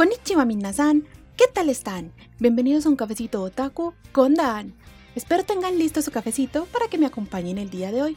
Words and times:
Konnichiwa 0.00 0.46
minasan, 0.46 1.06
¿qué 1.36 1.44
tal 1.52 1.68
están? 1.68 2.14
Bienvenidos 2.38 2.86
a 2.86 2.88
un 2.88 2.96
cafecito 2.96 3.42
otaku 3.42 3.92
con 4.12 4.32
Dan. 4.32 4.72
Espero 5.14 5.44
tengan 5.44 5.78
listo 5.78 6.00
su 6.00 6.10
cafecito 6.10 6.64
para 6.72 6.88
que 6.88 6.96
me 6.96 7.04
acompañen 7.04 7.58
el 7.58 7.68
día 7.68 7.92
de 7.92 8.00
hoy. 8.00 8.16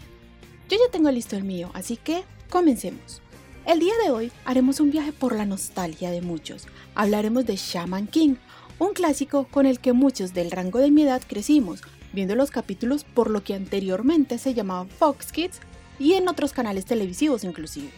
Yo 0.69 0.77
ya 0.77 0.89
tengo 0.93 1.11
listo 1.11 1.35
el 1.35 1.43
mío, 1.43 1.71
así 1.73 1.97
que 1.97 2.23
comencemos. 2.49 3.21
El 3.65 3.81
día 3.81 3.91
de 4.01 4.11
hoy 4.11 4.31
haremos 4.45 4.79
un 4.79 4.91
viaje 4.91 5.11
por 5.11 5.35
la 5.35 5.45
nostalgia 5.45 6.09
de 6.09 6.21
muchos. 6.21 6.67
Hablaremos 6.95 7.45
de 7.45 7.57
Shaman 7.57 8.07
King, 8.07 8.35
un 8.79 8.93
clásico 8.93 9.49
con 9.51 9.65
el 9.65 9.81
que 9.81 9.91
muchos 9.91 10.33
del 10.33 10.51
rango 10.51 10.79
de 10.79 10.89
mi 10.89 11.03
edad 11.03 11.21
crecimos, 11.27 11.81
viendo 12.13 12.35
los 12.35 12.49
capítulos 12.49 13.03
por 13.03 13.29
lo 13.29 13.43
que 13.43 13.55
anteriormente 13.55 14.37
se 14.37 14.53
llamaba 14.53 14.85
Fox 14.85 15.33
Kids 15.33 15.59
y 15.99 16.13
en 16.13 16.29
otros 16.29 16.53
canales 16.53 16.85
televisivos 16.85 17.43
inclusive. 17.43 17.91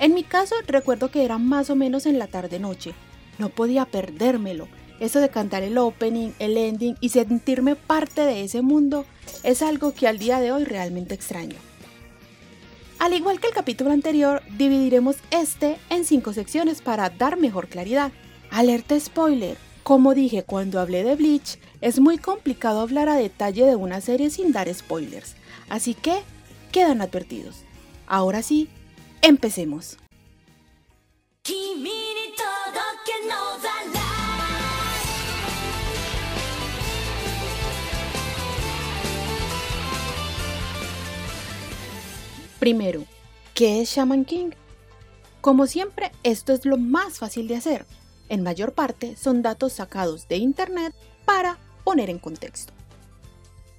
En 0.00 0.12
mi 0.12 0.24
caso 0.24 0.56
recuerdo 0.66 1.12
que 1.12 1.24
era 1.24 1.38
más 1.38 1.70
o 1.70 1.76
menos 1.76 2.06
en 2.06 2.18
la 2.18 2.26
tarde-noche, 2.26 2.92
no 3.42 3.48
podía 3.48 3.86
perdérmelo. 3.86 4.68
Eso 5.00 5.18
de 5.18 5.28
cantar 5.28 5.64
el 5.64 5.76
opening, 5.76 6.30
el 6.38 6.56
ending 6.56 6.96
y 7.00 7.08
sentirme 7.08 7.74
parte 7.74 8.20
de 8.20 8.44
ese 8.44 8.62
mundo 8.62 9.04
es 9.42 9.62
algo 9.62 9.92
que 9.92 10.06
al 10.06 10.20
día 10.20 10.38
de 10.38 10.52
hoy 10.52 10.62
realmente 10.64 11.12
extraño. 11.12 11.56
Al 13.00 13.14
igual 13.14 13.40
que 13.40 13.48
el 13.48 13.52
capítulo 13.52 13.90
anterior, 13.90 14.42
dividiremos 14.56 15.16
este 15.32 15.76
en 15.90 16.04
cinco 16.04 16.32
secciones 16.32 16.82
para 16.82 17.10
dar 17.10 17.36
mejor 17.36 17.66
claridad. 17.66 18.12
Alerta 18.52 18.98
spoiler. 19.00 19.56
Como 19.82 20.14
dije 20.14 20.44
cuando 20.44 20.78
hablé 20.78 21.02
de 21.02 21.16
Bleach, 21.16 21.58
es 21.80 21.98
muy 21.98 22.16
complicado 22.18 22.80
hablar 22.80 23.08
a 23.08 23.16
detalle 23.16 23.66
de 23.66 23.74
una 23.74 24.00
serie 24.00 24.30
sin 24.30 24.52
dar 24.52 24.72
spoilers, 24.72 25.34
así 25.68 25.94
que 25.94 26.20
quedan 26.70 27.02
advertidos. 27.02 27.64
Ahora 28.06 28.44
sí, 28.44 28.68
empecemos. 29.20 29.96
Primero, 42.62 43.04
¿qué 43.54 43.80
es 43.80 43.88
Shaman 43.88 44.24
King? 44.24 44.50
Como 45.40 45.66
siempre, 45.66 46.12
esto 46.22 46.52
es 46.52 46.64
lo 46.64 46.78
más 46.78 47.18
fácil 47.18 47.48
de 47.48 47.56
hacer. 47.56 47.86
En 48.28 48.44
mayor 48.44 48.72
parte 48.72 49.16
son 49.16 49.42
datos 49.42 49.72
sacados 49.72 50.28
de 50.28 50.36
internet 50.36 50.94
para 51.24 51.58
poner 51.82 52.08
en 52.08 52.20
contexto. 52.20 52.72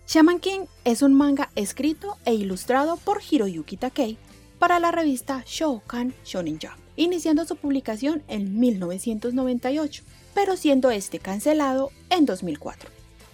Shaman 0.05 0.41
King 0.41 0.65
es 0.83 1.01
un 1.01 1.13
manga 1.13 1.49
escrito 1.55 2.17
e 2.25 2.33
ilustrado 2.33 2.97
por 2.97 3.21
Hiroyuki 3.23 3.77
Takei 3.77 4.17
para 4.59 4.81
la 4.81 4.91
revista 4.91 5.45
Shoukan 5.47 6.13
Shonen 6.25 6.59
Jump, 6.61 6.75
iniciando 6.97 7.45
su 7.45 7.55
publicación 7.55 8.21
en 8.27 8.59
1998, 8.59 10.03
pero 10.33 10.57
siendo 10.57 10.91
este 10.91 11.19
cancelado 11.19 11.91
en 12.09 12.25
2004. 12.25 12.92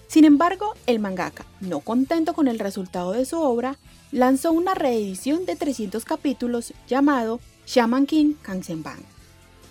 Sin 0.09 0.25
embargo, 0.25 0.73
el 0.87 0.97
mangaka, 0.97 1.45
no 1.61 1.81
contento 1.81 2.33
con 2.33 2.47
el 2.47 2.57
resultado 2.57 3.11
de 3.11 3.25
su 3.25 3.39
obra, 3.39 3.77
lanzó 4.11 4.51
una 4.51 4.73
reedición 4.73 5.45
de 5.45 5.55
300 5.55 6.03
capítulos 6.03 6.73
llamado 6.87 7.39
Shaman 7.67 8.07
King 8.07 8.33
Kansenban, 8.41 8.97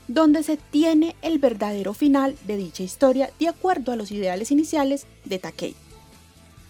donde 0.07 0.45
se 0.45 0.57
tiene 0.57 1.17
el 1.23 1.41
verdadero 1.41 1.93
final 1.93 2.37
de 2.47 2.57
dicha 2.57 2.85
historia 2.85 3.33
de 3.41 3.49
acuerdo 3.49 3.91
a 3.91 3.97
los 3.97 4.13
ideales 4.13 4.53
iniciales 4.53 5.07
de 5.25 5.41
Takei. 5.41 5.75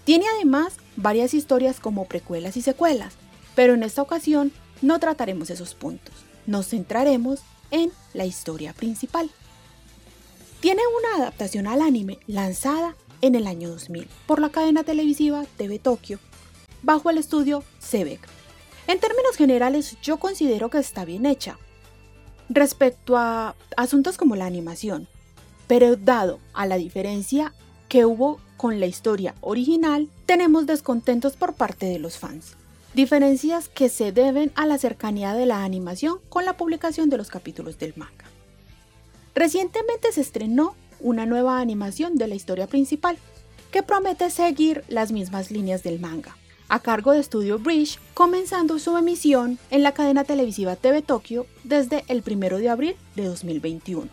Tiene 0.04 0.24
además 0.36 0.72
varias 0.96 1.34
historias 1.34 1.78
como 1.78 2.06
precuelas 2.06 2.56
y 2.56 2.62
secuelas, 2.62 3.16
pero 3.54 3.74
en 3.74 3.82
esta 3.82 4.00
ocasión 4.00 4.50
no 4.80 4.98
trataremos 4.98 5.50
esos 5.50 5.74
puntos, 5.74 6.14
nos 6.46 6.68
centraremos 6.68 7.40
en 7.70 7.92
la 8.14 8.24
historia 8.24 8.72
principal. 8.72 9.30
Tiene 10.60 10.80
una 10.98 11.22
adaptación 11.22 11.66
al 11.66 11.82
anime 11.82 12.18
lanzada 12.26 12.96
en 13.20 13.34
el 13.34 13.46
año 13.46 13.68
2000 13.68 14.08
por 14.26 14.40
la 14.40 14.50
cadena 14.50 14.84
televisiva 14.84 15.44
TV 15.56 15.78
Tokyo 15.78 16.18
bajo 16.82 17.10
el 17.10 17.18
estudio 17.18 17.64
CEBEC. 17.80 18.20
En 18.86 19.00
términos 19.00 19.36
generales, 19.36 19.98
yo 20.00 20.18
considero 20.18 20.70
que 20.70 20.78
está 20.78 21.04
bien 21.04 21.26
hecha. 21.26 21.58
Respecto 22.48 23.16
a 23.16 23.54
asuntos 23.76 24.16
como 24.16 24.36
la 24.36 24.46
animación, 24.46 25.06
pero 25.66 25.96
dado 25.96 26.38
a 26.54 26.66
la 26.66 26.76
diferencia 26.76 27.52
que 27.88 28.06
hubo 28.06 28.40
con 28.56 28.80
la 28.80 28.86
historia 28.86 29.34
original, 29.40 30.08
tenemos 30.26 30.66
descontentos 30.66 31.36
por 31.36 31.54
parte 31.54 31.86
de 31.86 31.98
los 31.98 32.18
fans. 32.18 32.54
Diferencias 32.94 33.68
que 33.68 33.90
se 33.90 34.12
deben 34.12 34.50
a 34.54 34.66
la 34.66 34.78
cercanía 34.78 35.34
de 35.34 35.46
la 35.46 35.62
animación 35.62 36.20
con 36.30 36.44
la 36.46 36.56
publicación 36.56 37.10
de 37.10 37.18
los 37.18 37.28
capítulos 37.28 37.78
del 37.78 37.92
manga. 37.96 38.24
Recientemente 39.34 40.10
se 40.10 40.22
estrenó 40.22 40.74
una 41.00 41.26
nueva 41.26 41.60
animación 41.60 42.16
de 42.16 42.28
la 42.28 42.34
historia 42.34 42.66
principal, 42.66 43.18
que 43.70 43.82
promete 43.82 44.30
seguir 44.30 44.84
las 44.88 45.12
mismas 45.12 45.50
líneas 45.50 45.82
del 45.82 46.00
manga, 46.00 46.36
a 46.68 46.80
cargo 46.80 47.12
de 47.12 47.22
Studio 47.22 47.58
Bridge, 47.58 47.98
comenzando 48.14 48.78
su 48.78 48.96
emisión 48.96 49.58
en 49.70 49.82
la 49.82 49.92
cadena 49.92 50.24
televisiva 50.24 50.76
TV 50.76 51.02
Tokyo 51.02 51.46
desde 51.64 52.04
el 52.08 52.22
1 52.26 52.58
de 52.58 52.68
abril 52.68 52.96
de 53.14 53.24
2021. 53.24 54.08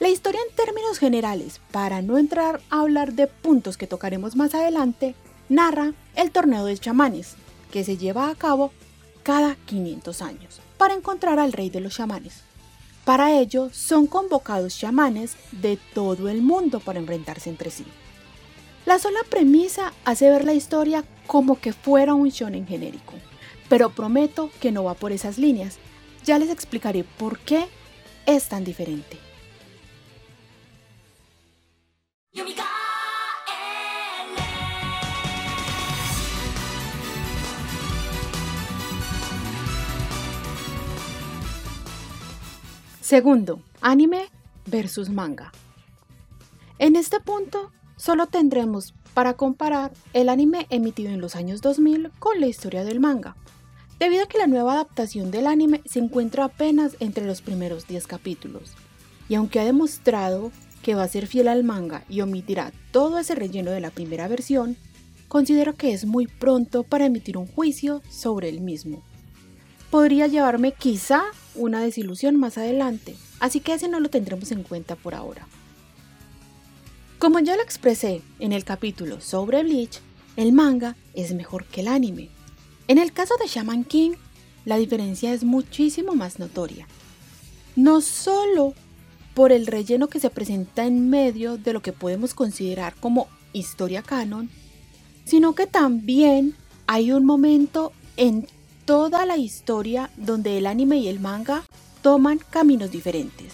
La 0.00 0.08
historia 0.08 0.40
en 0.48 0.54
términos 0.54 0.98
generales, 0.98 1.60
para 1.72 2.02
no 2.02 2.18
entrar 2.18 2.60
a 2.70 2.80
hablar 2.80 3.14
de 3.14 3.26
puntos 3.26 3.76
que 3.76 3.88
tocaremos 3.88 4.36
más 4.36 4.54
adelante, 4.54 5.14
narra 5.48 5.92
el 6.14 6.30
torneo 6.30 6.64
de 6.64 6.78
chamanes, 6.78 7.34
que 7.72 7.84
se 7.84 7.96
lleva 7.96 8.30
a 8.30 8.34
cabo 8.34 8.72
cada 9.24 9.56
500 9.66 10.22
años, 10.22 10.60
para 10.76 10.94
encontrar 10.94 11.38
al 11.38 11.52
rey 11.52 11.68
de 11.68 11.80
los 11.80 11.96
chamanes. 11.96 12.47
Para 13.08 13.32
ello 13.32 13.70
son 13.72 14.06
convocados 14.06 14.78
chamanes 14.78 15.34
de 15.50 15.78
todo 15.94 16.28
el 16.28 16.42
mundo 16.42 16.78
para 16.78 16.98
enfrentarse 16.98 17.48
entre 17.48 17.70
sí. 17.70 17.86
La 18.84 18.98
sola 18.98 19.20
premisa 19.30 19.94
hace 20.04 20.28
ver 20.28 20.44
la 20.44 20.52
historia 20.52 21.02
como 21.26 21.58
que 21.58 21.72
fuera 21.72 22.12
un 22.12 22.28
shonen 22.28 22.66
genérico, 22.66 23.14
pero 23.70 23.88
prometo 23.88 24.50
que 24.60 24.72
no 24.72 24.84
va 24.84 24.92
por 24.92 25.12
esas 25.12 25.38
líneas. 25.38 25.78
Ya 26.26 26.38
les 26.38 26.50
explicaré 26.50 27.02
por 27.02 27.38
qué 27.38 27.66
es 28.26 28.46
tan 28.50 28.62
diferente. 28.62 29.16
Segundo, 43.08 43.62
anime 43.80 44.26
versus 44.66 45.08
manga. 45.08 45.50
En 46.78 46.94
este 46.94 47.20
punto 47.20 47.72
Solo 47.96 48.26
tendremos 48.26 48.92
para 49.14 49.32
comparar 49.32 49.92
el 50.12 50.28
anime 50.28 50.66
emitido 50.68 51.10
en 51.10 51.22
los 51.22 51.34
años 51.34 51.62
2000 51.62 52.10
con 52.18 52.38
la 52.38 52.48
historia 52.48 52.84
del 52.84 53.00
manga, 53.00 53.34
debido 53.98 54.24
a 54.24 54.28
que 54.28 54.36
la 54.36 54.46
nueva 54.46 54.74
adaptación 54.74 55.30
del 55.30 55.46
anime 55.46 55.80
se 55.86 56.00
encuentra 56.00 56.44
apenas 56.44 56.96
entre 57.00 57.24
los 57.24 57.40
primeros 57.40 57.86
10 57.86 58.06
capítulos, 58.06 58.74
y 59.26 59.36
aunque 59.36 59.58
ha 59.58 59.64
demostrado 59.64 60.52
que 60.82 60.94
va 60.94 61.04
a 61.04 61.08
ser 61.08 61.28
fiel 61.28 61.48
al 61.48 61.64
manga 61.64 62.04
y 62.10 62.20
omitirá 62.20 62.74
todo 62.92 63.18
ese 63.18 63.34
relleno 63.34 63.70
de 63.70 63.80
la 63.80 63.90
primera 63.90 64.28
versión, 64.28 64.76
considero 65.28 65.76
que 65.76 65.94
es 65.94 66.04
muy 66.04 66.26
pronto 66.26 66.82
para 66.82 67.06
emitir 67.06 67.38
un 67.38 67.46
juicio 67.46 68.02
sobre 68.10 68.50
el 68.50 68.60
mismo. 68.60 69.02
Podría 69.90 70.26
llevarme 70.26 70.72
quizá 70.72 71.22
una 71.58 71.80
desilusión 71.80 72.36
más 72.36 72.56
adelante, 72.56 73.16
así 73.40 73.60
que 73.60 73.74
ese 73.74 73.88
no 73.88 74.00
lo 74.00 74.08
tendremos 74.08 74.50
en 74.52 74.62
cuenta 74.62 74.96
por 74.96 75.14
ahora. 75.14 75.46
Como 77.18 77.40
ya 77.40 77.56
lo 77.56 77.62
expresé 77.62 78.22
en 78.38 78.52
el 78.52 78.64
capítulo 78.64 79.20
sobre 79.20 79.62
Bleach, 79.62 80.00
el 80.36 80.52
manga 80.52 80.96
es 81.14 81.34
mejor 81.34 81.64
que 81.64 81.80
el 81.80 81.88
anime. 81.88 82.30
En 82.86 82.96
el 82.96 83.12
caso 83.12 83.34
de 83.40 83.48
Shaman 83.48 83.84
King, 83.84 84.12
la 84.64 84.76
diferencia 84.76 85.32
es 85.32 85.42
muchísimo 85.42 86.14
más 86.14 86.38
notoria. 86.38 86.86
No 87.74 88.00
solo 88.00 88.74
por 89.34 89.52
el 89.52 89.66
relleno 89.66 90.08
que 90.08 90.20
se 90.20 90.30
presenta 90.30 90.84
en 90.84 91.10
medio 91.10 91.58
de 91.58 91.72
lo 91.72 91.82
que 91.82 91.92
podemos 91.92 92.34
considerar 92.34 92.94
como 93.00 93.28
historia 93.52 94.02
canon, 94.02 94.50
sino 95.24 95.54
que 95.54 95.66
también 95.66 96.54
hay 96.86 97.12
un 97.12 97.24
momento 97.24 97.92
en 98.16 98.46
toda 98.88 99.26
la 99.26 99.36
historia 99.36 100.08
donde 100.16 100.56
el 100.56 100.66
anime 100.66 100.96
y 100.96 101.08
el 101.08 101.20
manga 101.20 101.62
toman 102.00 102.40
caminos 102.48 102.90
diferentes. 102.90 103.52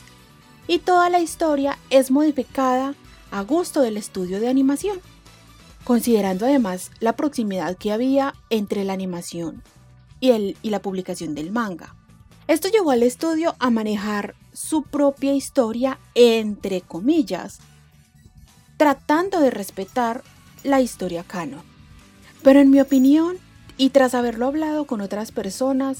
Y 0.69 0.79
toda 0.79 1.11
la 1.11 1.19
historia 1.19 1.77
es 1.91 2.13
modificada 2.13 2.95
a 3.33 3.41
gusto 3.41 3.81
del 3.81 3.97
estudio 3.97 4.39
de 4.39 4.47
animación, 4.47 5.01
considerando 5.83 6.47
además 6.47 6.93
la 7.01 7.15
proximidad 7.15 7.77
que 7.77 7.91
había 7.91 8.35
entre 8.49 8.85
la 8.85 8.93
animación 8.93 9.65
y, 10.21 10.31
el, 10.31 10.57
y 10.63 10.71
la 10.71 10.81
publicación 10.81 11.35
del 11.35 11.51
manga. 11.51 11.97
Esto 12.47 12.69
llevó 12.69 12.93
al 12.93 13.03
estudio 13.03 13.57
a 13.59 13.71
manejar 13.71 14.37
su 14.53 14.85
propia 14.85 15.35
historia 15.35 15.99
entre 16.15 16.81
comillas, 16.81 17.59
tratando 18.77 19.41
de 19.41 19.51
respetar 19.51 20.23
la 20.63 20.81
historia 20.81 21.25
canon. 21.25 21.63
Pero 22.45 22.61
en 22.61 22.71
mi 22.71 22.81
opinión, 22.81 23.39
y 23.77 23.91
tras 23.91 24.15
haberlo 24.15 24.47
hablado 24.47 24.87
con 24.87 25.01
otras 25.01 25.33
personas, 25.33 25.99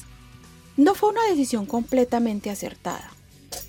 no 0.77 0.95
fue 0.95 1.09
una 1.09 1.25
decisión 1.29 1.65
completamente 1.65 2.49
acertada. 2.49 3.11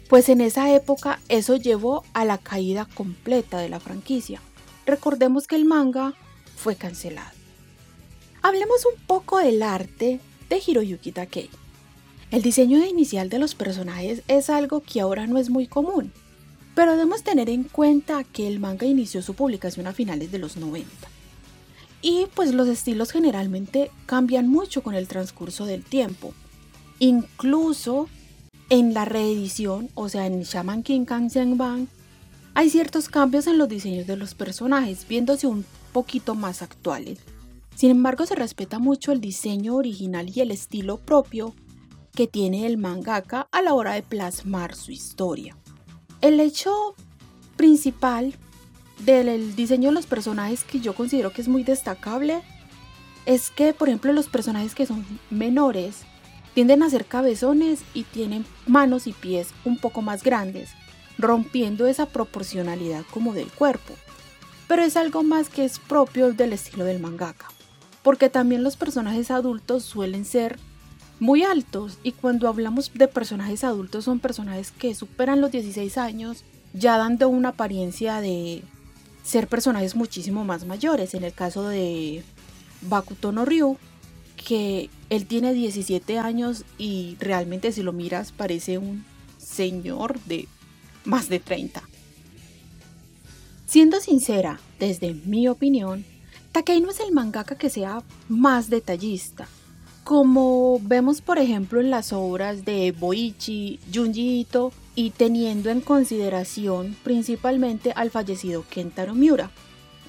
Pues 0.09 0.29
en 0.29 0.41
esa 0.41 0.73
época 0.75 1.21
eso 1.29 1.57
llevó 1.57 2.05
a 2.13 2.25
la 2.25 2.39
caída 2.39 2.87
completa 2.95 3.59
de 3.59 3.69
la 3.69 3.81
franquicia. 3.81 4.41
Recordemos 4.87 5.47
que 5.47 5.57
el 5.57 5.65
manga 5.65 6.15
fue 6.57 6.77
cancelado. 6.77 7.31
Hablemos 8.43 8.87
un 8.87 9.01
poco 9.07 9.39
del 9.39 9.63
arte 9.63 10.21
de 10.49 10.63
Hiroyuki 10.65 11.11
Takei. 11.11 11.51
El 12.31 12.43
diseño 12.43 12.85
inicial 12.85 13.29
de 13.29 13.39
los 13.39 13.55
personajes 13.55 14.23
es 14.29 14.51
algo 14.51 14.81
que 14.81 15.01
ahora 15.01 15.27
no 15.27 15.39
es 15.39 15.51
muy 15.51 15.67
común, 15.67 16.13
pero 16.75 16.93
debemos 16.93 17.23
tener 17.23 17.49
en 17.49 17.65
cuenta 17.65 18.23
que 18.25 18.47
el 18.47 18.61
manga 18.61 18.87
inició 18.87 19.23
su 19.23 19.35
publicación 19.35 19.87
a 19.87 19.93
finales 19.93 20.31
de 20.31 20.39
los 20.39 20.57
90. 20.57 20.89
Y 22.03 22.27
pues 22.35 22.55
los 22.55 22.69
estilos 22.69 23.11
generalmente 23.11 23.91
cambian 24.07 24.49
mucho 24.49 24.83
con 24.83 24.95
el 24.95 25.09
transcurso 25.09 25.67
del 25.67 25.83
tiempo. 25.83 26.35
Incluso 26.99 28.09
en 28.71 28.95
la 28.95 29.05
reedición, 29.05 29.91
o 29.95 30.09
sea, 30.09 30.27
en 30.27 30.43
Shaman 30.43 30.83
King 30.83 31.05
Kansen 31.05 31.57
Bang, 31.57 31.89
hay 32.55 32.71
ciertos 32.71 33.09
cambios 33.09 33.47
en 33.47 33.59
los 33.59 33.69
diseños 33.69 34.07
de 34.07 34.17
los 34.17 34.35
personajes, 34.35 35.07
viéndose 35.07 35.47
un 35.47 35.65
poquito 35.93 36.35
más 36.35 36.63
actuales. 36.63 37.19
Sin 37.75 37.91
embargo, 37.91 38.25
se 38.25 38.35
respeta 38.35 38.79
mucho 38.79 39.13
el 39.13 39.21
diseño 39.21 39.75
original 39.77 40.31
y 40.35 40.41
el 40.41 40.51
estilo 40.51 40.97
propio 40.97 41.55
que 42.15 42.27
tiene 42.27 42.67
el 42.67 42.79
mangaka 42.79 43.47
a 43.53 43.61
la 43.61 43.75
hora 43.75 43.93
de 43.93 44.03
plasmar 44.03 44.75
su 44.75 44.91
historia. 44.91 45.57
El 46.23 46.41
hecho 46.41 46.95
principal 47.57 48.35
del 48.99 49.55
diseño 49.55 49.91
de 49.91 49.95
los 49.95 50.07
personajes 50.07 50.65
que 50.65 50.81
yo 50.81 50.95
considero 50.95 51.33
que 51.33 51.43
es 51.43 51.49
muy 51.49 51.63
destacable 51.63 52.43
es 53.27 53.51
que, 53.51 53.75
por 53.75 53.89
ejemplo, 53.89 54.13
los 54.13 54.29
personajes 54.29 54.75
que 54.75 54.87
son 54.87 55.05
menores 55.31 56.03
tienden 56.55 56.83
a 56.83 56.91
ser 56.91 57.05
cabezones 57.05 57.81
y 57.93 58.05
tienen 58.05 58.47
manos 58.67 59.07
y 59.07 59.13
pies 59.13 59.49
un 59.65 59.77
poco 59.77 60.01
más 60.01 60.23
grandes, 60.23 60.71
rompiendo 61.19 61.87
esa 61.87 62.07
proporcionalidad 62.07 63.05
como 63.11 63.35
del 63.35 63.51
cuerpo. 63.51 63.95
Pero 64.69 64.83
es 64.83 64.97
algo 64.97 65.23
más 65.23 65.49
que 65.49 65.65
es 65.65 65.79
propio 65.79 66.33
del 66.33 66.53
estilo 66.53 66.85
del 66.85 67.01
mangaka, 67.01 67.47
porque 68.03 68.31
también 68.31 68.63
los 68.63 68.77
personajes 68.77 69.31
adultos 69.31 69.85
suelen 69.85 70.25
ser 70.25 70.59
muy 71.21 71.43
altos 71.43 71.99
y 72.03 72.13
cuando 72.13 72.49
hablamos 72.49 72.91
de 72.95 73.09
personajes 73.09 73.65
adultos 73.65 74.05
son 74.05 74.19
personajes 74.21 74.71
que 74.71 74.95
superan 74.95 75.41
los 75.41 75.51
16 75.51 75.99
años, 75.99 76.45
ya 76.73 76.97
dando 76.99 77.29
una 77.29 77.51
apariencia 77.51 78.21
de 78.21 78.63
ser 79.27 79.49
personajes 79.49 79.97
muchísimo 79.97 80.45
más 80.45 80.65
mayores. 80.65 81.15
En 81.15 81.25
el 81.25 81.33
caso 81.33 81.69
de 81.69 82.23
Bakuto 82.83 83.33
no 83.33 83.45
Ryu, 83.45 83.77
que 84.37 84.89
él 85.11 85.27
tiene 85.27 85.53
17 85.53 86.19
años 86.19 86.65
y 86.79 87.17
realmente 87.19 87.73
si 87.73 87.83
lo 87.83 87.93
miras 87.93 88.33
parece 88.33 88.79
un 88.79 89.05
señor 89.39 90.21
de 90.21 90.47
más 91.05 91.29
de 91.29 91.41
30. 91.41 91.83
Siendo 93.67 94.01
sincera, 94.01 94.61
desde 94.79 95.15
mi 95.15 95.49
opinión, 95.49 96.05
Takei 96.53 96.81
no 96.81 96.91
es 96.91 97.01
el 97.01 97.13
mangaka 97.13 97.57
que 97.57 97.69
sea 97.69 98.03
más 98.29 98.71
detallista 98.71 99.49
como 100.07 100.79
vemos 100.85 101.21
por 101.21 101.37
ejemplo 101.37 101.81
en 101.81 101.91
las 101.91 102.13
obras 102.13 102.65
de 102.65 102.93
Boichi, 102.93 103.81
Junji 103.93 104.39
Ito 104.39 104.71
y 104.97 105.11
teniendo 105.11 105.71
en 105.71 105.83
consideración 105.83 106.97
principalmente 107.05 107.93
al 107.95 108.11
fallecido 108.11 108.65
Kentaro 108.69 109.15
Miura. 109.15 109.51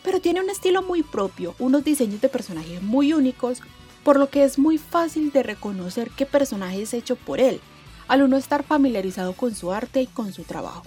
Pero 0.02 0.22
tiene 0.22 0.42
un 0.42 0.50
estilo 0.50 0.82
muy 0.82 1.04
propio, 1.04 1.54
unos 1.60 1.84
diseños 1.84 2.22
de 2.22 2.30
personajes 2.30 2.82
muy 2.82 3.12
únicos, 3.14 3.62
por 4.04 4.18
lo 4.18 4.30
que 4.30 4.46
es 4.46 4.58
muy 4.58 4.78
fácil 4.78 5.32
de 5.32 5.44
reconocer 5.44 6.10
qué 6.12 6.26
personaje 6.26 6.82
es 6.82 6.94
hecho 6.94 7.18
por 7.18 7.42
él, 7.42 7.60
al 8.08 8.24
uno 8.24 8.38
estar 8.38 8.64
familiarizado 8.64 9.34
con 9.34 9.54
su 9.54 9.74
arte 9.74 10.02
y 10.02 10.08
con 10.08 10.32
su 10.32 10.44
trabajo. 10.44 10.84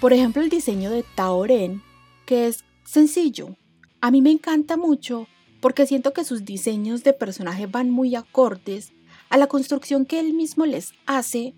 Por 0.00 0.12
ejemplo, 0.12 0.42
el 0.42 0.48
diseño 0.48 0.90
de 0.90 1.04
Taoren, 1.14 1.82
que 2.26 2.48
es 2.48 2.64
sencillo. 2.84 3.56
A 4.00 4.10
mí 4.10 4.20
me 4.20 4.32
encanta 4.32 4.76
mucho 4.76 5.28
porque 5.60 5.86
siento 5.86 6.12
que 6.12 6.24
sus 6.24 6.44
diseños 6.44 7.04
de 7.04 7.12
personaje 7.12 7.66
van 7.66 7.90
muy 7.90 8.16
acordes 8.16 8.92
a 9.28 9.36
la 9.36 9.46
construcción 9.46 10.06
que 10.06 10.18
él 10.18 10.32
mismo 10.32 10.66
les 10.66 10.94
hace 11.06 11.54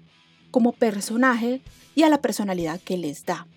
como 0.52 0.70
personaje 0.70 1.60
y 1.96 2.04
a 2.04 2.08
la 2.08 2.20
personalidad 2.20 2.80
que 2.80 2.96
les 2.96 3.26
da. 3.26 3.48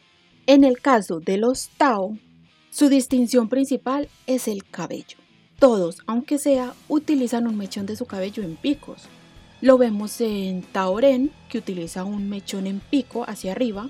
En 0.47 0.63
el 0.63 0.79
caso 0.79 1.19
de 1.19 1.37
los 1.37 1.69
Tao, 1.77 2.17
su 2.71 2.89
distinción 2.89 3.49
principal 3.49 4.09
es 4.25 4.47
el 4.47 4.65
cabello. 4.65 5.17
Todos, 5.59 5.99
aunque 6.07 6.39
sea, 6.39 6.73
utilizan 6.87 7.45
un 7.45 7.57
mechón 7.57 7.85
de 7.85 7.95
su 7.95 8.05
cabello 8.05 8.41
en 8.41 8.55
picos. 8.55 9.03
Lo 9.61 9.77
vemos 9.77 10.19
en 10.19 10.63
Tao 10.63 10.99
Ren, 10.99 11.31
que 11.49 11.59
utiliza 11.59 12.03
un 12.03 12.29
mechón 12.29 12.67
en 12.67 12.79
pico 12.79 13.23
hacia 13.27 13.51
arriba. 13.51 13.89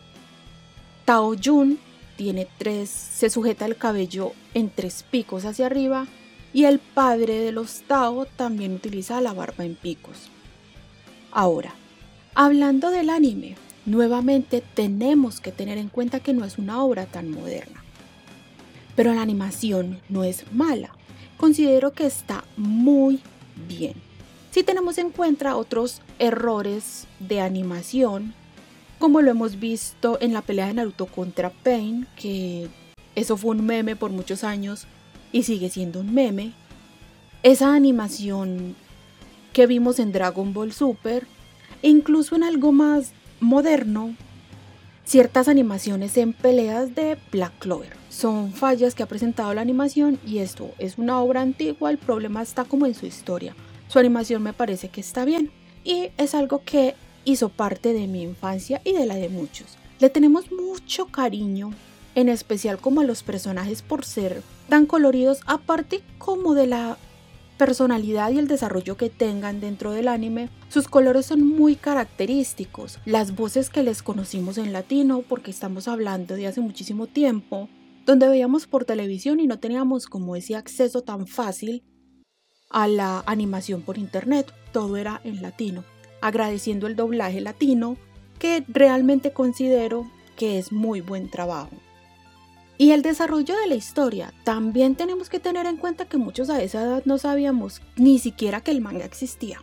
Tao 1.06 1.36
Jun 1.42 1.80
tiene 2.18 2.48
tres, 2.58 2.90
se 2.90 3.30
sujeta 3.30 3.66
el 3.66 3.76
cabello 3.76 4.34
en 4.54 4.70
tres 4.70 5.04
picos 5.10 5.46
hacia 5.46 5.66
arriba 5.66 6.08
y 6.54 6.66
el 6.66 6.80
padre 6.80 7.40
de 7.40 7.52
los 7.52 7.82
Tao 7.82 8.26
también 8.26 8.74
utiliza 8.74 9.20
la 9.20 9.34
barba 9.34 9.66
en 9.66 9.76
picos. 9.76 10.30
Ahora, 11.32 11.74
hablando 12.36 12.92
del 12.92 13.10
anime, 13.10 13.56
nuevamente 13.86 14.62
tenemos 14.74 15.40
que 15.40 15.52
tener 15.52 15.78
en 15.78 15.90
cuenta 15.90 16.20
que 16.20 16.34
no 16.34 16.46
es 16.46 16.58
una 16.58 16.84
obra 16.84 17.06
tan 17.06 17.32
moderna. 17.32 17.84
Pero 18.96 19.14
la 19.14 19.22
animación 19.22 20.00
no 20.10 20.24
es 20.24 20.52
mala, 20.52 20.92
considero 21.38 21.94
que 21.94 22.06
está 22.06 22.44
muy 22.58 23.22
bien. 23.68 23.94
Si 24.52 24.64
tenemos 24.64 24.98
en 24.98 25.10
cuenta 25.10 25.56
otros 25.56 26.02
errores 26.20 27.08
de 27.20 27.42
animación, 27.42 28.34
como 29.00 29.22
lo 29.22 29.32
hemos 29.32 29.60
visto 29.60 30.18
en 30.22 30.34
la 30.34 30.42
pelea 30.42 30.68
de 30.68 30.76
Naruto 30.76 31.08
contra 31.08 31.50
Pain, 31.50 32.08
que 32.16 32.70
eso 33.16 33.36
fue 33.36 33.52
un 33.52 33.66
meme 33.66 33.96
por 33.96 34.12
muchos 34.12 34.44
años, 34.44 34.88
y 35.32 35.44
sigue 35.44 35.70
siendo 35.70 36.00
un 36.00 36.14
meme. 36.14 36.54
Esa 37.44 37.76
animación 37.76 38.76
que 39.52 39.68
vimos 39.68 40.00
en 40.00 40.14
Dragon 40.14 40.54
Ball 40.54 40.72
Super, 40.72 41.28
e 41.86 41.90
incluso 41.90 42.36
en 42.36 42.42
algo 42.42 42.72
más 42.72 43.12
moderno, 43.40 44.16
ciertas 45.04 45.48
animaciones 45.48 46.18
en 46.18 46.34
peleas 46.34 46.96
de 46.96 47.16
Black 47.32 47.60
Clover. 47.60 47.96
Son 48.10 48.52
fallas 48.54 48.96
que 48.96 49.04
ha 49.04 49.06
presentado 49.06 49.54
la 49.54 49.62
animación 49.62 50.18
y 50.26 50.40
esto 50.40 50.72
es 50.80 50.98
una 50.98 51.20
obra 51.20 51.42
antigua, 51.42 51.92
el 51.92 52.00
problema 52.00 52.42
está 52.42 52.64
como 52.64 52.88
en 52.88 52.96
su 52.96 53.06
historia. 53.06 53.56
Su 53.88 54.00
animación 54.00 54.42
me 54.42 54.52
parece 54.52 54.90
que 54.90 55.00
está 55.00 55.26
bien 55.26 55.52
y 55.84 56.10
es 56.18 56.34
algo 56.34 56.64
que 56.66 56.96
hizo 57.24 57.50
parte 57.50 57.94
de 57.94 58.08
mi 58.08 58.24
infancia 58.24 58.82
y 58.84 58.94
de 58.94 59.06
la 59.06 59.14
de 59.14 59.30
muchos. 59.30 59.78
Le 60.00 60.10
tenemos 60.10 60.52
mucho 60.52 61.06
cariño 61.06 61.70
en 62.16 62.30
especial 62.30 62.80
como 62.80 63.02
a 63.02 63.04
los 63.04 63.22
personajes 63.22 63.84
por 63.84 64.06
ser 64.06 64.42
tan 64.70 64.88
coloridos, 64.88 65.42
aparte 65.46 66.02
como 66.18 66.56
de 66.56 66.66
la 66.66 66.98
personalidad 67.58 68.32
y 68.32 68.40
el 68.40 68.48
desarrollo 68.48 68.98
que 68.98 69.10
tengan 69.10 69.60
dentro 69.60 69.92
del 69.92 70.08
anime, 70.08 70.50
sus 70.70 70.88
colores 70.88 71.26
son 71.26 71.46
muy 71.46 71.76
característicos. 71.76 73.00
Las 73.06 73.36
voces 73.36 73.70
que 73.70 73.84
les 73.84 74.04
conocimos 74.04 74.58
en 74.58 74.74
latino, 74.74 75.24
porque 75.28 75.52
estamos 75.52 75.88
hablando 75.88 76.36
de 76.36 76.48
hace 76.48 76.62
muchísimo 76.62 77.08
tiempo, 77.08 77.70
donde 78.06 78.28
veíamos 78.28 78.68
por 78.68 78.86
televisión 78.86 79.40
y 79.40 79.48
no 79.48 79.60
teníamos 79.60 80.08
como 80.08 80.36
ese 80.36 80.56
acceso 80.56 81.02
tan 81.02 81.28
fácil 81.28 81.84
a 82.70 82.88
la 82.88 83.24
animación 83.26 83.82
por 83.82 83.98
internet, 83.98 84.54
todo 84.72 84.98
era 84.98 85.22
en 85.24 85.42
latino, 85.42 85.84
agradeciendo 86.22 86.88
el 86.88 86.96
doblaje 86.96 87.42
latino, 87.42 87.98
que 88.38 88.66
realmente 88.68 89.32
considero 89.32 90.12
que 90.36 90.60
es 90.60 90.72
muy 90.72 91.02
buen 91.02 91.30
trabajo. 91.30 91.72
Y 92.78 92.92
el 92.92 93.02
desarrollo 93.02 93.56
de 93.58 93.68
la 93.68 93.76
historia. 93.76 94.34
También 94.44 94.96
tenemos 94.96 95.30
que 95.30 95.40
tener 95.40 95.66
en 95.66 95.78
cuenta 95.78 96.06
que 96.06 96.18
muchos 96.18 96.50
a 96.50 96.62
esa 96.62 96.84
edad 96.84 97.04
no 97.06 97.18
sabíamos 97.18 97.82
ni 97.96 98.20
siquiera 98.20 98.62
que 98.62 98.72
el 98.72 98.82
manga 98.82 99.06
existía. 99.06 99.62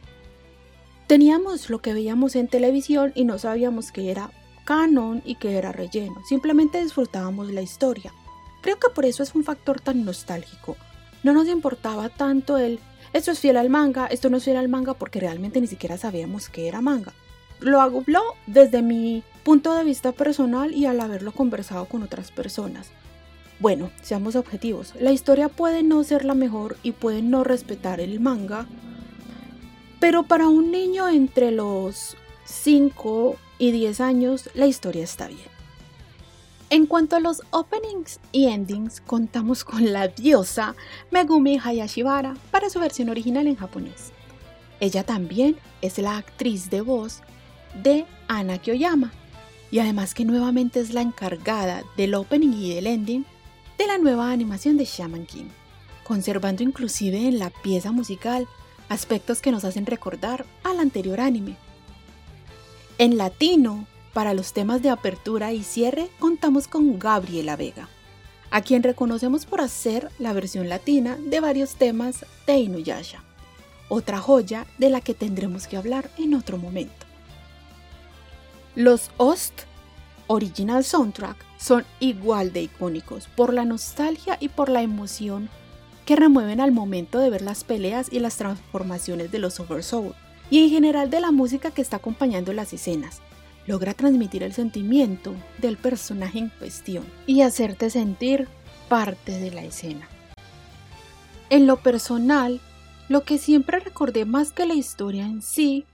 Teníamos 1.06 1.68
lo 1.68 1.82
que 1.82 1.92
veíamos 1.92 2.36
en 2.36 2.48
televisión 2.48 3.12
y 3.14 3.24
no 3.24 3.38
sabíamos 3.38 3.92
que 3.92 4.10
era 4.10 4.30
canon 4.64 5.22
y 5.26 5.34
que 5.34 5.58
era 5.58 5.72
relleno. 5.72 6.22
Simplemente 6.26 6.82
disfrutábamos 6.82 7.50
la 7.50 7.60
historia. 7.60 8.14
Creo 8.62 8.78
que 8.78 8.88
por 8.88 9.04
eso 9.04 9.22
es 9.22 9.34
un 9.34 9.44
factor 9.44 9.80
tan 9.80 10.04
nostálgico. 10.04 10.76
No 11.22 11.34
nos 11.34 11.48
importaba 11.48 12.08
tanto 12.08 12.56
el 12.56 12.80
esto 13.12 13.30
es 13.30 13.40
fiel 13.40 13.58
al 13.58 13.68
manga, 13.68 14.06
esto 14.06 14.30
no 14.30 14.38
es 14.38 14.44
fiel 14.44 14.56
al 14.56 14.68
manga 14.68 14.94
porque 14.94 15.20
realmente 15.20 15.60
ni 15.60 15.66
siquiera 15.66 15.98
sabíamos 15.98 16.48
que 16.48 16.66
era 16.66 16.80
manga. 16.80 17.12
Lo 17.62 17.80
hago 17.80 18.04
desde 18.46 18.82
mi 18.82 19.22
punto 19.44 19.74
de 19.74 19.84
vista 19.84 20.12
personal 20.12 20.72
y 20.72 20.86
al 20.86 21.00
haberlo 21.00 21.32
conversado 21.32 21.86
con 21.86 22.02
otras 22.02 22.30
personas. 22.30 22.90
Bueno, 23.60 23.90
seamos 24.02 24.34
objetivos. 24.34 24.94
La 24.98 25.12
historia 25.12 25.48
puede 25.48 25.82
no 25.82 26.02
ser 26.02 26.24
la 26.24 26.34
mejor 26.34 26.76
y 26.82 26.92
puede 26.92 27.22
no 27.22 27.44
respetar 27.44 28.00
el 28.00 28.18
manga, 28.18 28.66
pero 30.00 30.24
para 30.24 30.48
un 30.48 30.72
niño 30.72 31.08
entre 31.08 31.52
los 31.52 32.16
5 32.44 33.36
y 33.58 33.70
10 33.70 34.00
años, 34.00 34.50
la 34.54 34.66
historia 34.66 35.04
está 35.04 35.28
bien. 35.28 35.52
En 36.70 36.86
cuanto 36.86 37.16
a 37.16 37.20
los 37.20 37.42
openings 37.50 38.18
y 38.32 38.46
endings, 38.46 39.00
contamos 39.00 39.62
con 39.62 39.92
la 39.92 40.08
diosa 40.08 40.74
Megumi 41.10 41.60
Hayashibara 41.62 42.34
para 42.50 42.70
su 42.70 42.80
versión 42.80 43.10
original 43.10 43.46
en 43.46 43.56
japonés. 43.56 44.10
Ella 44.80 45.04
también 45.04 45.56
es 45.82 45.98
la 45.98 46.16
actriz 46.16 46.70
de 46.70 46.80
voz 46.80 47.22
de 47.82 48.06
Ana 48.28 48.58
Kyoyama 48.58 49.12
y 49.70 49.78
además 49.78 50.14
que 50.14 50.24
nuevamente 50.24 50.80
es 50.80 50.92
la 50.92 51.00
encargada 51.00 51.82
del 51.96 52.14
opening 52.14 52.52
y 52.52 52.74
del 52.74 52.86
ending 52.86 53.24
de 53.78 53.86
la 53.86 53.98
nueva 53.98 54.30
animación 54.30 54.76
de 54.76 54.84
Shaman 54.84 55.26
King, 55.26 55.46
conservando 56.04 56.62
inclusive 56.62 57.26
en 57.26 57.38
la 57.38 57.50
pieza 57.50 57.90
musical 57.90 58.46
aspectos 58.88 59.40
que 59.40 59.50
nos 59.50 59.64
hacen 59.64 59.86
recordar 59.86 60.44
al 60.62 60.78
anterior 60.78 61.20
anime. 61.20 61.56
En 62.98 63.16
latino, 63.16 63.86
para 64.12 64.34
los 64.34 64.52
temas 64.52 64.82
de 64.82 64.90
apertura 64.90 65.52
y 65.52 65.64
cierre, 65.64 66.10
contamos 66.18 66.68
con 66.68 66.98
Gabriela 66.98 67.56
Vega, 67.56 67.88
a 68.50 68.60
quien 68.60 68.82
reconocemos 68.82 69.46
por 69.46 69.62
hacer 69.62 70.10
la 70.18 70.34
versión 70.34 70.68
latina 70.68 71.16
de 71.16 71.40
varios 71.40 71.76
temas 71.76 72.26
de 72.46 72.58
Inuyasha, 72.58 73.24
otra 73.88 74.18
joya 74.18 74.66
de 74.76 74.90
la 74.90 75.00
que 75.00 75.14
tendremos 75.14 75.66
que 75.66 75.78
hablar 75.78 76.10
en 76.18 76.34
otro 76.34 76.58
momento. 76.58 77.11
Los 78.74 79.10
Ost 79.18 79.52
Original 80.28 80.82
Soundtrack 80.82 81.36
son 81.58 81.84
igual 82.00 82.54
de 82.54 82.62
icónicos 82.62 83.28
por 83.36 83.52
la 83.52 83.66
nostalgia 83.66 84.38
y 84.40 84.48
por 84.48 84.70
la 84.70 84.80
emoción 84.80 85.50
que 86.06 86.16
remueven 86.16 86.58
al 86.58 86.72
momento 86.72 87.18
de 87.18 87.28
ver 87.28 87.42
las 87.42 87.64
peleas 87.64 88.08
y 88.10 88.18
las 88.18 88.38
transformaciones 88.38 89.30
de 89.30 89.38
los 89.38 89.60
Oversoul 89.60 90.14
y 90.48 90.64
en 90.64 90.70
general 90.70 91.10
de 91.10 91.20
la 91.20 91.32
música 91.32 91.70
que 91.70 91.82
está 91.82 91.98
acompañando 91.98 92.54
las 92.54 92.72
escenas, 92.72 93.20
logra 93.66 93.92
transmitir 93.92 94.42
el 94.42 94.54
sentimiento 94.54 95.34
del 95.58 95.76
personaje 95.76 96.38
en 96.38 96.48
cuestión 96.48 97.04
y 97.26 97.42
hacerte 97.42 97.90
sentir 97.90 98.48
parte 98.88 99.38
de 99.38 99.50
la 99.50 99.64
escena. 99.64 100.08
En 101.50 101.66
lo 101.66 101.76
personal, 101.76 102.62
lo 103.10 103.22
que 103.24 103.36
siempre 103.36 103.80
recordé 103.80 104.24
más 104.24 104.50
que 104.50 104.64
la 104.64 104.74
historia 104.74 105.26
en 105.26 105.42
sí 105.42 105.84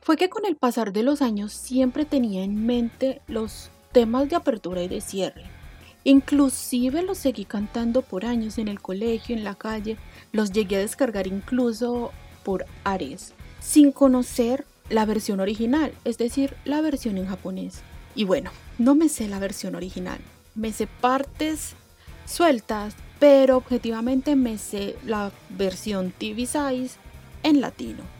fue 0.00 0.16
que 0.16 0.28
con 0.28 0.44
el 0.44 0.56
pasar 0.56 0.92
de 0.92 1.02
los 1.02 1.22
años 1.22 1.52
siempre 1.52 2.04
tenía 2.04 2.42
en 2.42 2.66
mente 2.66 3.20
los 3.26 3.70
temas 3.92 4.28
de 4.28 4.36
apertura 4.36 4.82
y 4.82 4.88
de 4.88 5.00
cierre. 5.00 5.44
Inclusive 6.04 7.02
los 7.02 7.18
seguí 7.18 7.44
cantando 7.44 8.02
por 8.02 8.24
años 8.24 8.58
en 8.58 8.68
el 8.68 8.80
colegio, 8.80 9.36
en 9.36 9.44
la 9.44 9.54
calle, 9.54 9.96
los 10.32 10.52
llegué 10.52 10.76
a 10.76 10.80
descargar 10.80 11.26
incluso 11.26 12.12
por 12.44 12.64
Ares, 12.84 13.34
sin 13.60 13.92
conocer 13.92 14.64
la 14.88 15.04
versión 15.04 15.40
original, 15.40 15.92
es 16.04 16.16
decir, 16.16 16.54
la 16.64 16.80
versión 16.80 17.18
en 17.18 17.26
japonés. 17.26 17.82
Y 18.14 18.24
bueno, 18.24 18.50
no 18.78 18.94
me 18.94 19.08
sé 19.08 19.28
la 19.28 19.38
versión 19.38 19.74
original, 19.74 20.18
me 20.54 20.72
sé 20.72 20.86
partes 20.86 21.74
sueltas, 22.24 22.94
pero 23.18 23.56
objetivamente 23.56 24.36
me 24.36 24.58
sé 24.58 24.96
la 25.04 25.32
versión 25.50 26.12
TV 26.16 26.46
Size 26.46 26.96
en 27.42 27.60
latino. 27.60 28.17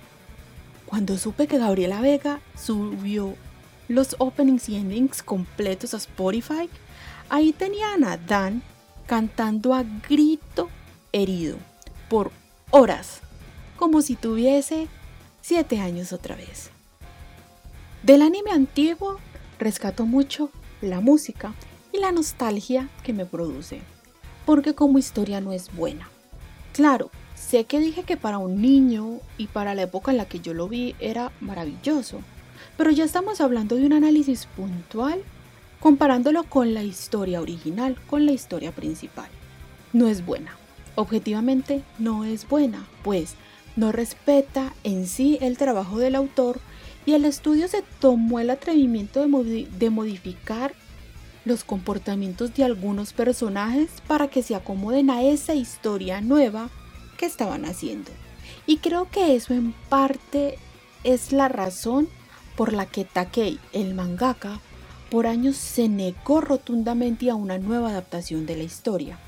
Cuando 0.88 1.18
supe 1.18 1.46
que 1.46 1.58
Gabriela 1.58 2.00
Vega 2.00 2.40
subió 2.56 3.36
los 3.88 4.16
openings 4.18 4.70
y 4.70 4.76
endings 4.76 5.22
completos 5.22 5.92
a 5.92 5.98
Spotify, 5.98 6.70
ahí 7.28 7.52
tenían 7.52 8.04
a 8.04 8.16
Dan 8.16 8.62
cantando 9.06 9.74
a 9.74 9.82
grito 9.82 10.70
herido 11.12 11.58
por 12.08 12.32
horas, 12.70 13.20
como 13.76 14.00
si 14.00 14.16
tuviese 14.16 14.88
siete 15.42 15.78
años 15.78 16.14
otra 16.14 16.36
vez. 16.36 16.70
Del 18.02 18.22
anime 18.22 18.52
antiguo 18.52 19.18
rescato 19.58 20.06
mucho 20.06 20.50
la 20.80 21.00
música 21.02 21.52
y 21.92 21.98
la 21.98 22.12
nostalgia 22.12 22.88
que 23.02 23.12
me 23.12 23.26
produce, 23.26 23.82
porque 24.46 24.74
como 24.74 24.96
historia 24.96 25.42
no 25.42 25.52
es 25.52 25.70
buena. 25.70 26.08
Claro, 26.72 27.10
sé 27.38 27.64
que 27.64 27.78
dije 27.78 28.02
que 28.02 28.16
para 28.16 28.38
un 28.38 28.60
niño 28.60 29.20
y 29.38 29.46
para 29.46 29.74
la 29.74 29.82
época 29.82 30.10
en 30.10 30.18
la 30.18 30.26
que 30.26 30.40
yo 30.40 30.52
lo 30.54 30.68
vi 30.68 30.94
era 30.98 31.32
maravilloso, 31.40 32.20
pero 32.76 32.90
ya 32.90 33.04
estamos 33.04 33.40
hablando 33.40 33.76
de 33.76 33.86
un 33.86 33.92
análisis 33.92 34.46
puntual 34.56 35.22
comparándolo 35.80 36.44
con 36.44 36.74
la 36.74 36.82
historia 36.82 37.40
original, 37.40 37.96
con 38.08 38.26
la 38.26 38.32
historia 38.32 38.72
principal. 38.72 39.28
No 39.92 40.08
es 40.08 40.26
buena, 40.26 40.56
objetivamente 40.96 41.82
no 41.98 42.24
es 42.24 42.48
buena, 42.48 42.86
pues 43.02 43.34
no 43.76 43.92
respeta 43.92 44.74
en 44.82 45.06
sí 45.06 45.38
el 45.40 45.56
trabajo 45.56 45.98
del 45.98 46.16
autor 46.16 46.60
y 47.06 47.14
el 47.14 47.24
estudio 47.24 47.68
se 47.68 47.82
tomó 48.00 48.40
el 48.40 48.50
atrevimiento 48.50 49.20
de, 49.20 49.90
modificar 49.90 50.74
los 51.44 51.64
comportamientos 51.64 52.54
de 52.54 52.64
algunos 52.64 53.12
personajes 53.12 53.88
para 54.06 54.28
que 54.28 54.42
se 54.42 54.54
acomoden 54.54 55.08
a 55.08 55.22
esa 55.22 55.54
historia 55.54 56.20
nueva 56.20 56.68
estaban 57.26 57.64
haciendo. 57.64 58.10
Y 58.66 58.78
creo 58.78 59.10
que 59.10 59.34
eso 59.34 59.54
en 59.54 59.72
parte 59.88 60.58
es 61.04 61.32
la 61.32 61.48
razón 61.48 62.08
por 62.56 62.72
la 62.72 62.86
que 62.86 63.04
Takei, 63.04 63.58
el 63.72 63.94
mangaka, 63.94 64.60
por 65.10 65.26
años 65.26 65.56
se 65.56 65.88
negó 65.88 66.40
rotundamente 66.40 67.30
a 67.30 67.34
una 67.34 67.58
nueva 67.58 67.90
adaptación 67.90 68.46
de 68.46 68.56
la 68.56 68.64
historia. 68.64 69.18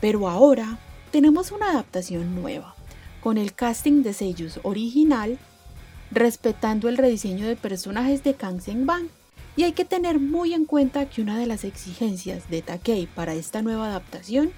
Pero 0.00 0.28
ahora 0.28 0.78
tenemos 1.10 1.52
una 1.52 1.70
adaptación 1.70 2.34
nueva 2.34 2.74
con 3.20 3.36
el 3.36 3.52
casting 3.52 4.02
de 4.02 4.12
sellos 4.14 4.60
original, 4.62 5.38
respetando 6.10 6.88
el 6.88 6.96
rediseño 6.96 7.46
de 7.46 7.56
personajes 7.56 8.22
de 8.22 8.34
Kansen 8.34 8.86
Bang. 8.86 9.08
Y 9.56 9.64
hay 9.64 9.72
que 9.72 9.84
tener 9.84 10.20
muy 10.20 10.54
en 10.54 10.64
cuenta 10.64 11.10
que 11.10 11.20
una 11.20 11.36
de 11.36 11.46
las 11.46 11.64
exigencias 11.64 12.48
de 12.48 12.62
Takei 12.62 13.06
para 13.06 13.34
esta 13.34 13.60
nueva 13.60 13.88
adaptación 13.88 14.52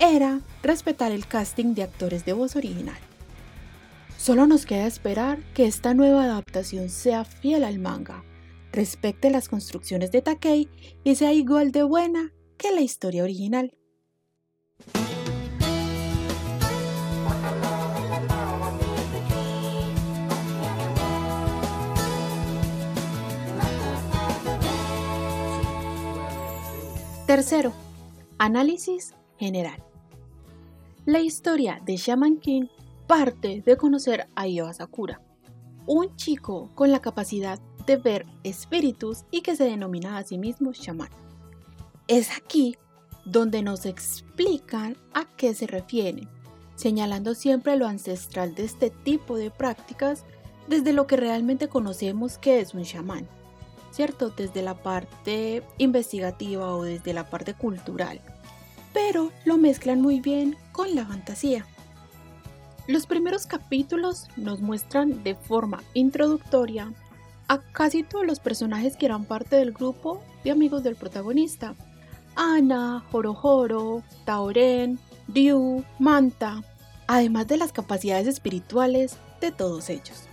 era 0.00 0.40
respetar 0.62 1.12
el 1.12 1.26
casting 1.26 1.74
de 1.74 1.82
actores 1.82 2.24
de 2.24 2.32
voz 2.32 2.56
original. 2.56 2.98
Solo 4.16 4.46
nos 4.46 4.66
queda 4.66 4.86
esperar 4.86 5.38
que 5.54 5.66
esta 5.66 5.94
nueva 5.94 6.24
adaptación 6.24 6.88
sea 6.88 7.24
fiel 7.24 7.64
al 7.64 7.78
manga, 7.78 8.24
respecte 8.72 9.30
las 9.30 9.48
construcciones 9.48 10.12
de 10.12 10.22
Takei 10.22 10.68
y 11.04 11.14
sea 11.14 11.32
igual 11.32 11.72
de 11.72 11.82
buena 11.82 12.32
que 12.56 12.72
la 12.72 12.80
historia 12.80 13.22
original. 13.22 13.74
Tercero, 27.26 27.74
análisis 28.38 29.14
general. 29.38 29.87
La 31.08 31.20
historia 31.20 31.80
de 31.86 31.96
Shaman 31.96 32.36
King 32.36 32.66
parte 33.06 33.62
de 33.64 33.78
conocer 33.78 34.28
a 34.34 34.46
Io 34.46 34.70
Sakura, 34.74 35.22
un 35.86 36.14
chico 36.16 36.70
con 36.74 36.92
la 36.92 37.00
capacidad 37.00 37.58
de 37.86 37.96
ver 37.96 38.26
espíritus 38.44 39.24
y 39.30 39.40
que 39.40 39.56
se 39.56 39.64
denomina 39.64 40.18
a 40.18 40.24
sí 40.24 40.36
mismo 40.36 40.72
shaman. 40.72 41.08
Es 42.08 42.36
aquí 42.36 42.76
donde 43.24 43.62
nos 43.62 43.86
explican 43.86 44.98
a 45.14 45.24
qué 45.24 45.54
se 45.54 45.66
refieren, 45.66 46.28
señalando 46.74 47.34
siempre 47.34 47.78
lo 47.78 47.86
ancestral 47.86 48.54
de 48.54 48.64
este 48.64 48.90
tipo 48.90 49.38
de 49.38 49.50
prácticas 49.50 50.26
desde 50.66 50.92
lo 50.92 51.06
que 51.06 51.16
realmente 51.16 51.68
conocemos 51.68 52.36
que 52.36 52.60
es 52.60 52.74
un 52.74 52.84
chamán. 52.84 53.26
¿cierto? 53.90 54.30
Desde 54.30 54.62
la 54.62 54.74
parte 54.74 55.62
investigativa 55.78 56.74
o 56.74 56.82
desde 56.82 57.12
la 57.12 57.28
parte 57.28 57.54
cultural, 57.54 58.20
pero 58.92 59.32
lo 59.44 59.58
mezclan 59.58 60.00
muy 60.00 60.20
bien 60.20 60.56
con 60.72 60.94
la 60.94 61.06
fantasía. 61.06 61.66
Los 62.86 63.06
primeros 63.06 63.46
capítulos 63.46 64.28
nos 64.36 64.60
muestran 64.60 65.22
de 65.22 65.34
forma 65.34 65.82
introductoria 65.94 66.92
a 67.48 67.58
casi 67.58 68.02
todos 68.02 68.26
los 68.26 68.40
personajes 68.40 68.96
que 68.96 69.06
eran 69.06 69.24
parte 69.24 69.56
del 69.56 69.72
grupo 69.72 70.22
de 70.44 70.50
amigos 70.50 70.82
del 70.82 70.96
protagonista. 70.96 71.74
Ana, 72.36 73.04
Jorojoro, 73.10 74.02
Taoren, 74.24 74.98
Ryu, 75.28 75.84
Manta, 75.98 76.62
además 77.06 77.46
de 77.48 77.56
las 77.56 77.72
capacidades 77.72 78.26
espirituales 78.26 79.16
de 79.40 79.50
todos 79.50 79.90
ellos. 79.90 80.24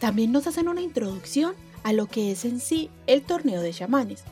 También 0.00 0.32
nos 0.32 0.46
hacen 0.46 0.68
una 0.68 0.80
introducción 0.80 1.54
a 1.82 1.92
lo 1.92 2.06
que 2.06 2.32
es 2.32 2.44
en 2.44 2.58
sí 2.58 2.90
el 3.06 3.22
torneo 3.22 3.60
de 3.60 3.72
chamanes 3.72 4.24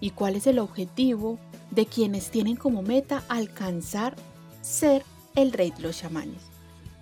y 0.00 0.10
cuál 0.10 0.36
es 0.36 0.46
el 0.46 0.58
objetivo 0.58 1.38
de 1.72 1.86
quienes 1.86 2.30
tienen 2.30 2.54
como 2.54 2.82
meta 2.82 3.24
alcanzar 3.28 4.14
ser 4.60 5.02
el 5.34 5.52
rey 5.52 5.72
de 5.72 5.82
los 5.82 5.98
chamanes. 5.98 6.42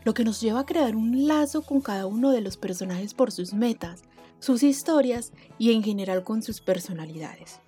Lo 0.05 0.15
que 0.15 0.25
nos 0.25 0.41
lleva 0.41 0.61
a 0.61 0.67
crear 0.67 0.97
un 0.97 1.29
lazo 1.29 1.63
con 1.63 1.83
cada 1.83 2.07
uno 2.07 2.31
de 2.31 2.41
los 2.41 2.57
personajes 2.57 3.13
por 3.13 3.33
sus 3.33 3.53
metas, 3.53 4.03
sus 4.39 4.63
historias 4.63 5.33
y 5.59 5.73
en 5.73 5.83
general 5.83 6.25
con 6.25 6.43
sus 6.43 6.61
personalidades. 6.61 7.61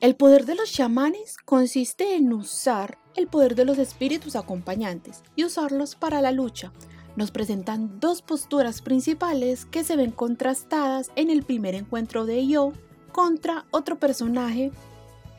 El 0.00 0.14
poder 0.14 0.46
de 0.46 0.54
los 0.54 0.70
chamanes 0.70 1.36
consiste 1.44 2.14
en 2.14 2.32
usar 2.32 2.98
el 3.16 3.26
poder 3.26 3.56
de 3.56 3.64
los 3.64 3.78
espíritus 3.78 4.36
acompañantes 4.36 5.24
y 5.34 5.44
usarlos 5.44 5.96
para 5.96 6.20
la 6.20 6.30
lucha, 6.30 6.72
nos 7.18 7.32
presentan 7.32 7.98
dos 7.98 8.22
posturas 8.22 8.80
principales 8.80 9.64
que 9.64 9.82
se 9.82 9.96
ven 9.96 10.12
contrastadas 10.12 11.10
en 11.16 11.30
el 11.30 11.42
primer 11.42 11.74
encuentro 11.74 12.26
de 12.26 12.46
Yo 12.46 12.72
contra 13.10 13.66
otro 13.72 13.98
personaje 13.98 14.70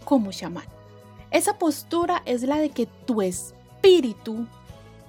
como 0.03 0.31
chamán. 0.31 0.78
Esa 1.31 1.57
postura 1.57 2.21
es 2.25 2.41
la 2.43 2.57
de 2.57 2.69
que 2.69 2.87
tu 3.05 3.21
espíritu 3.21 4.47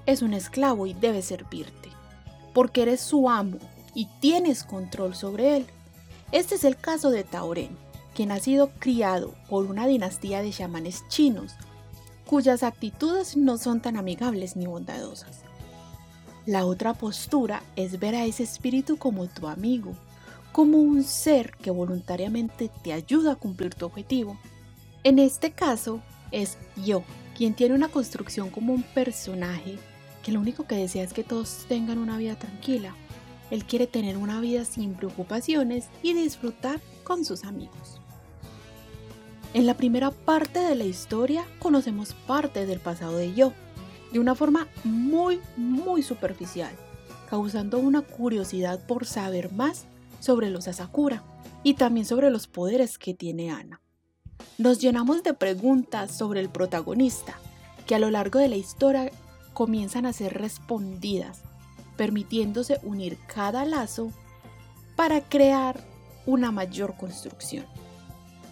es 0.06 0.22
un 0.22 0.34
esclavo 0.34 0.86
y 0.86 0.94
debe 0.94 1.22
servirte, 1.22 1.88
porque 2.52 2.82
eres 2.82 3.00
su 3.00 3.30
amo 3.30 3.58
y 3.94 4.06
tienes 4.20 4.64
control 4.64 5.14
sobre 5.14 5.56
él. 5.56 5.66
Este 6.32 6.56
es 6.56 6.64
el 6.64 6.76
caso 6.76 7.10
de 7.10 7.24
Tauren, 7.24 7.76
quien 8.14 8.32
ha 8.32 8.38
sido 8.38 8.70
criado 8.78 9.34
por 9.48 9.66
una 9.66 9.86
dinastía 9.86 10.42
de 10.42 10.50
chamanes 10.50 11.04
chinos, 11.08 11.54
cuyas 12.26 12.62
actitudes 12.62 13.36
no 13.36 13.56
son 13.56 13.80
tan 13.80 13.96
amigables 13.96 14.56
ni 14.56 14.66
bondadosas. 14.66 15.40
La 16.46 16.66
otra 16.66 16.94
postura 16.94 17.62
es 17.76 17.98
ver 17.98 18.14
a 18.14 18.24
ese 18.24 18.42
espíritu 18.42 18.98
como 18.98 19.26
tu 19.26 19.48
amigo, 19.48 19.94
como 20.52 20.78
un 20.78 21.02
ser 21.02 21.52
que 21.52 21.70
voluntariamente 21.70 22.70
te 22.82 22.92
ayuda 22.92 23.32
a 23.32 23.36
cumplir 23.36 23.74
tu 23.74 23.86
objetivo. 23.86 24.38
En 25.02 25.18
este 25.18 25.52
caso 25.52 26.00
es 26.30 26.58
yo, 26.84 27.02
quien 27.36 27.54
tiene 27.54 27.74
una 27.74 27.88
construcción 27.88 28.50
como 28.50 28.74
un 28.74 28.82
personaje 28.82 29.78
que 30.22 30.32
lo 30.32 30.40
único 30.40 30.66
que 30.66 30.76
desea 30.76 31.04
es 31.04 31.14
que 31.14 31.24
todos 31.24 31.64
tengan 31.68 31.96
una 31.96 32.18
vida 32.18 32.36
tranquila. 32.36 32.94
Él 33.50 33.64
quiere 33.64 33.86
tener 33.86 34.18
una 34.18 34.40
vida 34.40 34.66
sin 34.66 34.94
preocupaciones 34.94 35.86
y 36.02 36.12
disfrutar 36.12 36.80
con 37.02 37.24
sus 37.24 37.44
amigos. 37.44 38.00
En 39.54 39.66
la 39.66 39.74
primera 39.74 40.10
parte 40.10 40.60
de 40.60 40.74
la 40.74 40.84
historia 40.84 41.44
conocemos 41.58 42.12
parte 42.26 42.66
del 42.66 42.78
pasado 42.78 43.16
de 43.16 43.34
yo, 43.34 43.54
de 44.12 44.20
una 44.20 44.34
forma 44.34 44.68
muy, 44.84 45.40
muy 45.56 46.02
superficial, 46.02 46.72
causando 47.28 47.78
una 47.78 48.02
curiosidad 48.02 48.86
por 48.86 49.06
saber 49.06 49.50
más 49.50 49.86
sobre 50.20 50.50
los 50.50 50.68
Asakura 50.68 51.24
y 51.62 51.74
también 51.74 52.06
sobre 52.06 52.30
los 52.30 52.46
poderes 52.46 52.98
que 52.98 53.14
tiene 53.14 53.50
Ana. 53.50 53.80
Nos 54.58 54.78
llenamos 54.80 55.22
de 55.22 55.34
preguntas 55.34 56.10
sobre 56.10 56.40
el 56.40 56.48
protagonista, 56.48 57.38
que 57.86 57.94
a 57.94 57.98
lo 57.98 58.10
largo 58.10 58.38
de 58.38 58.48
la 58.48 58.56
historia 58.56 59.10
comienzan 59.52 60.06
a 60.06 60.12
ser 60.12 60.34
respondidas, 60.34 61.42
permitiéndose 61.96 62.78
unir 62.82 63.18
cada 63.26 63.64
lazo 63.64 64.12
para 64.96 65.20
crear 65.20 65.80
una 66.26 66.52
mayor 66.52 66.96
construcción. 66.96 67.64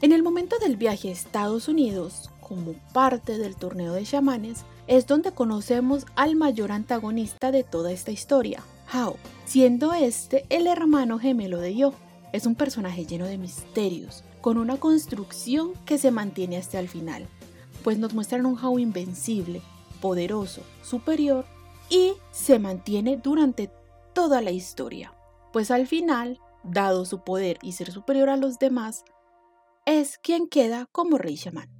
En 0.00 0.12
el 0.12 0.23
momento 0.23 0.59
del 0.59 0.76
viaje 0.76 1.09
a 1.09 1.12
Estados 1.12 1.68
Unidos, 1.68 2.30
como 2.40 2.73
parte 2.92 3.37
del 3.37 3.57
torneo 3.57 3.92
de 3.92 4.04
chamanes, 4.04 4.64
es 4.87 5.07
donde 5.07 5.33
conocemos 5.33 6.07
al 6.16 6.37
mayor 6.37 6.73
antagonista 6.73 7.50
de 7.52 7.62
toda 7.62 7.92
esta 7.92 8.11
historia, 8.11 8.62
Hao, 8.90 9.16
siendo 9.45 9.92
este 9.92 10.47
el 10.49 10.66
hermano 10.66 11.18
gemelo 11.18 11.61
de 11.61 11.76
Yo. 11.76 11.92
Es 12.33 12.47
un 12.47 12.54
personaje 12.54 13.04
lleno 13.04 13.26
de 13.26 13.38
misterios, 13.38 14.25
con 14.40 14.59
una 14.59 14.78
construcción 14.78 15.73
que 15.85 15.99
se 15.99 16.11
mantiene 16.11 16.57
hasta 16.57 16.78
el 16.80 16.88
final, 16.88 17.26
pues 17.83 17.99
nos 17.99 18.14
muestran 18.14 18.47
un 18.47 18.59
Hao 18.59 18.78
invencible, 18.78 19.62
poderoso, 20.00 20.62
superior 20.83 21.45
y 21.90 22.12
se 22.30 22.59
mantiene 22.59 23.16
durante 23.16 23.71
toda 24.12 24.40
la 24.40 24.50
historia, 24.50 25.14
pues 25.52 25.71
al 25.71 25.87
final, 25.87 26.40
dado 26.64 27.04
su 27.04 27.23
poder 27.23 27.59
y 27.62 27.73
ser 27.73 27.92
superior 27.92 28.28
a 28.28 28.37
los 28.37 28.59
demás, 28.59 29.04
es 29.87 30.18
quien 30.18 30.49
queda 30.49 30.87
como 30.92 31.18
rey 31.18 31.37
chamán. 31.37 31.71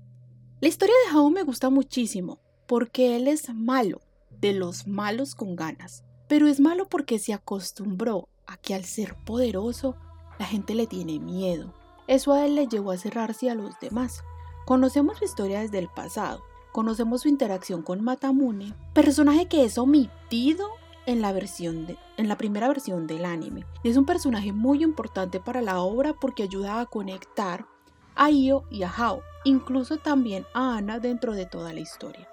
La 0.61 0.69
historia 0.69 0.95
de 1.05 1.17
Hao 1.17 1.31
me 1.31 1.43
gusta 1.43 1.71
muchísimo, 1.71 2.41
porque 2.67 3.17
él 3.17 3.29
es 3.29 3.53
malo, 3.55 4.01
de 4.41 4.53
los 4.53 4.87
malos 4.87 5.35
con 5.35 5.57
ganas, 5.57 6.05
pero 6.29 6.47
es 6.47 6.61
malo 6.61 6.89
porque 6.89 7.19
se 7.19 7.33
acostumbró 7.33 8.29
a 8.47 8.57
que 8.57 8.75
al 8.75 8.85
ser 8.85 9.15
poderoso 9.25 9.95
la 10.39 10.47
gente 10.47 10.75
le 10.75 10.87
tiene 10.87 11.19
miedo. 11.19 11.75
Eso 12.09 12.33
a 12.33 12.45
él 12.47 12.55
le 12.55 12.67
llevó 12.67 12.91
a 12.91 12.97
cerrarse 12.97 13.51
a 13.51 13.55
los 13.55 13.79
demás. 13.81 14.25
Conocemos 14.65 15.19
su 15.19 15.25
historia 15.27 15.61
desde 15.61 15.79
el 15.79 15.89
pasado, 15.89 16.43
conocemos 16.73 17.23
su 17.23 17.29
interacción 17.29 17.83
con 17.83 18.03
Matamune, 18.03 18.75
personaje 18.95 19.47
que 19.47 19.65
es 19.65 19.79
omitido 19.79 20.69
en 21.05 21.21
la, 21.21 21.33
versión 21.33 21.87
en 22.17 22.29
la 22.29 22.37
primera 22.37 22.67
versión 22.67 23.07
del 23.07 23.27
anime. 23.27 23.67
Es 23.85 23.97
un 23.97 24.07
personaje 24.07 24.53
muy 24.53 24.83
importante 24.83 25.39
para 25.39 25.61
la 25.61 25.81
obra 25.81 26.15
porque 26.15 26.43
ayuda 26.43 26.81
a 26.81 26.87
conectar 26.87 27.67
a 28.15 28.31
Io 28.31 28.65
y 28.71 28.83
a 28.83 28.91
Hao, 28.91 29.23
incluso 29.45 29.99
también 29.99 30.47
a 30.55 30.77
Ana 30.77 30.99
dentro 30.99 31.35
de 31.35 31.45
toda 31.47 31.73
la 31.73 31.81
historia. 31.81 32.29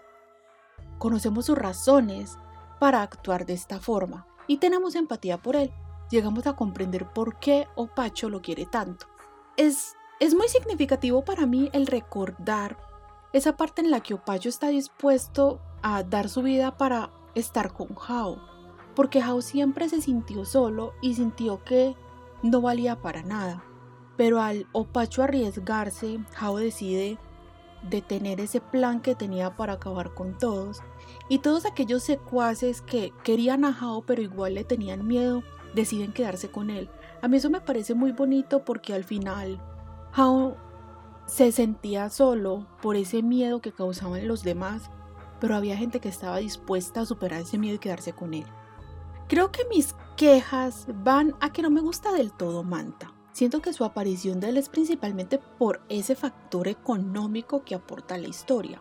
Conocemos 0.97 1.45
sus 1.47 1.57
razones 1.57 2.37
para 2.79 3.01
actuar 3.01 3.45
de 3.45 3.53
esta 3.53 3.79
forma 3.79 4.25
y 4.47 4.57
tenemos 4.57 4.95
empatía 4.95 5.37
por 5.37 5.57
él. 5.57 5.71
Llegamos 6.09 6.47
a 6.47 6.55
comprender 6.55 7.11
por 7.11 7.39
qué 7.39 7.67
Opacho 7.75 8.29
lo 8.29 8.41
quiere 8.41 8.65
tanto. 8.65 9.07
Es, 9.57 9.95
es 10.19 10.35
muy 10.35 10.47
significativo 10.49 11.23
para 11.23 11.45
mí 11.45 11.69
el 11.73 11.87
recordar 11.87 12.77
esa 13.31 13.57
parte 13.57 13.81
en 13.81 13.91
la 13.91 14.01
que 14.01 14.13
Opacho 14.13 14.49
está 14.49 14.67
dispuesto 14.67 15.59
a 15.81 16.03
dar 16.03 16.29
su 16.29 16.41
vida 16.41 16.77
para 16.77 17.11
estar 17.35 17.73
con 17.73 17.89
Hao, 18.07 18.39
porque 18.95 19.21
Hao 19.21 19.41
siempre 19.41 19.89
se 19.89 20.01
sintió 20.01 20.45
solo 20.45 20.93
y 21.01 21.15
sintió 21.15 21.63
que 21.63 21.95
no 22.43 22.61
valía 22.61 23.01
para 23.01 23.23
nada. 23.23 23.63
Pero 24.17 24.41
al 24.41 24.67
Opacho 24.71 25.21
arriesgarse, 25.23 26.19
Hao 26.39 26.57
decide 26.57 27.17
detener 27.89 28.39
ese 28.39 28.61
plan 28.61 29.01
que 29.01 29.15
tenía 29.15 29.55
para 29.55 29.73
acabar 29.73 30.13
con 30.13 30.37
todos. 30.37 30.81
Y 31.29 31.39
todos 31.39 31.65
aquellos 31.65 32.03
secuaces 32.03 32.81
que 32.81 33.13
querían 33.23 33.65
a 33.65 33.77
Hao 33.77 34.03
pero 34.05 34.21
igual 34.21 34.55
le 34.55 34.63
tenían 34.63 35.05
miedo, 35.05 35.43
deciden 35.73 36.13
quedarse 36.13 36.49
con 36.49 36.69
él. 36.69 36.89
A 37.21 37.27
mí 37.27 37.37
eso 37.37 37.49
me 37.49 37.61
parece 37.61 37.93
muy 37.93 38.11
bonito 38.11 38.63
porque 38.63 38.93
al 38.93 39.03
final 39.03 39.59
Hao 40.13 40.57
se 41.25 41.51
sentía 41.51 42.09
solo 42.09 42.67
por 42.81 42.95
ese 42.95 43.23
miedo 43.23 43.61
que 43.61 43.71
causaban 43.71 44.27
los 44.27 44.43
demás, 44.43 44.89
pero 45.39 45.55
había 45.55 45.77
gente 45.77 45.99
que 45.99 46.09
estaba 46.09 46.37
dispuesta 46.37 47.01
a 47.01 47.05
superar 47.05 47.41
ese 47.41 47.57
miedo 47.57 47.75
y 47.75 47.79
quedarse 47.79 48.13
con 48.13 48.33
él. 48.33 48.45
Creo 49.27 49.51
que 49.51 49.65
mis 49.65 49.95
quejas 50.15 50.87
van 51.03 51.33
a 51.41 51.51
que 51.51 51.61
no 51.61 51.71
me 51.71 51.81
gusta 51.81 52.13
del 52.13 52.31
todo 52.31 52.63
Manta. 52.63 53.11
Siento 53.31 53.61
que 53.61 53.73
su 53.73 53.83
aparición 53.83 54.39
de 54.39 54.49
él 54.49 54.57
es 54.57 54.69
principalmente 54.69 55.39
por 55.39 55.81
ese 55.89 56.15
factor 56.15 56.67
económico 56.67 57.63
que 57.65 57.75
aporta 57.75 58.17
la 58.17 58.27
historia. 58.27 58.79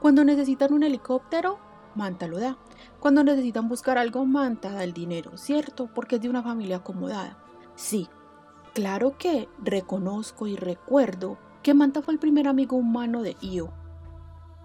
Cuando 0.00 0.24
necesitan 0.24 0.72
un 0.72 0.82
helicóptero, 0.82 1.58
Manta 1.94 2.26
lo 2.26 2.40
da. 2.40 2.56
Cuando 2.98 3.22
necesitan 3.22 3.68
buscar 3.68 3.98
algo, 3.98 4.24
Manta 4.24 4.72
da 4.72 4.82
el 4.82 4.92
dinero, 4.92 5.36
¿cierto? 5.36 5.88
Porque 5.94 6.16
es 6.16 6.22
de 6.22 6.30
una 6.30 6.42
familia 6.42 6.78
acomodada. 6.78 7.38
Sí, 7.74 8.08
claro 8.74 9.16
que 9.18 9.48
reconozco 9.62 10.46
y 10.46 10.56
recuerdo 10.56 11.38
que 11.62 11.74
Manta 11.74 12.02
fue 12.02 12.14
el 12.14 12.20
primer 12.20 12.48
amigo 12.48 12.76
humano 12.76 13.22
de 13.22 13.36
Io. 13.40 13.72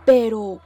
Pero 0.06 0.60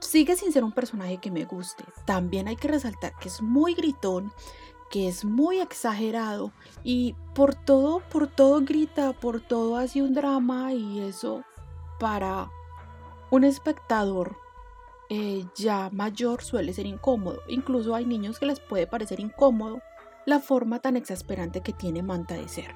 sigue 0.00 0.36
sin 0.36 0.52
ser 0.52 0.64
un 0.64 0.72
personaje 0.72 1.18
que 1.18 1.30
me 1.30 1.44
guste. 1.44 1.84
También 2.04 2.48
hay 2.48 2.56
que 2.56 2.68
resaltar 2.68 3.14
que 3.20 3.28
es 3.28 3.42
muy 3.42 3.74
gritón 3.74 4.32
que 4.90 5.08
es 5.08 5.24
muy 5.24 5.58
exagerado 5.58 6.52
y 6.84 7.16
por 7.34 7.56
todo, 7.56 7.98
por 8.10 8.28
todo 8.28 8.60
grita, 8.60 9.12
por 9.12 9.40
todo 9.40 9.76
hace 9.76 10.02
un 10.02 10.14
drama 10.14 10.72
y 10.72 11.00
eso 11.00 11.42
para 11.98 12.48
un 13.30 13.42
espectador 13.42 14.36
eh, 15.08 15.46
ya 15.56 15.90
mayor 15.92 16.44
suele 16.44 16.72
ser 16.72 16.86
incómodo. 16.86 17.40
Incluso 17.48 17.94
hay 17.94 18.06
niños 18.06 18.38
que 18.38 18.46
les 18.46 18.60
puede 18.60 18.86
parecer 18.86 19.18
incómodo 19.18 19.80
la 20.26 20.40
forma 20.40 20.80
tan 20.80 20.96
exasperante 20.96 21.60
que 21.60 21.72
tiene 21.72 22.02
Manta 22.02 22.34
de 22.34 22.48
ser. 22.48 22.74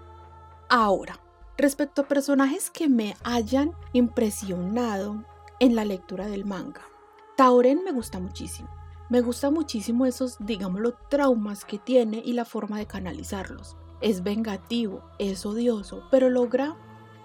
Ahora, 0.68 1.20
respecto 1.56 2.02
a 2.02 2.08
personajes 2.08 2.70
que 2.70 2.88
me 2.88 3.16
hayan 3.24 3.72
impresionado 3.92 5.24
en 5.60 5.74
la 5.74 5.84
lectura 5.84 6.26
del 6.26 6.44
manga, 6.44 6.82
Tauren 7.36 7.84
me 7.84 7.92
gusta 7.92 8.20
muchísimo. 8.20 8.68
Me 9.10 9.22
gusta 9.22 9.50
muchísimo 9.50 10.04
esos, 10.04 10.36
digámoslo, 10.38 10.92
traumas 11.08 11.64
que 11.64 11.78
tiene 11.78 12.20
y 12.22 12.34
la 12.34 12.44
forma 12.44 12.78
de 12.78 12.86
canalizarlos. 12.86 13.76
Es 14.00 14.22
vengativo, 14.22 15.02
es 15.18 15.46
odioso, 15.46 16.02
pero 16.10 16.28
logra 16.28 16.76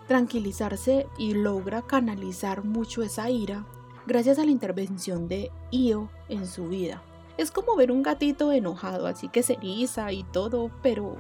tranquilizarse 0.08 1.08
y 1.18 1.34
logra 1.34 1.82
canalizar 1.82 2.64
mucho 2.64 3.04
esa 3.04 3.30
ira 3.30 3.66
gracias 4.06 4.40
a 4.40 4.46
la 4.46 4.52
intervención 4.52 5.28
de 5.28 5.52
Io 5.72 6.10
en 6.30 6.48
su 6.48 6.68
vida. 6.68 7.04
Es 7.38 7.52
como 7.52 7.76
ver 7.76 7.92
un 7.92 8.04
gatito 8.04 8.52
enojado, 8.52 9.08
así 9.08 9.30
que 9.30 9.44
se 9.44 9.54
eriza 9.54 10.12
y 10.12 10.24
todo, 10.24 10.72
pero 10.82 11.18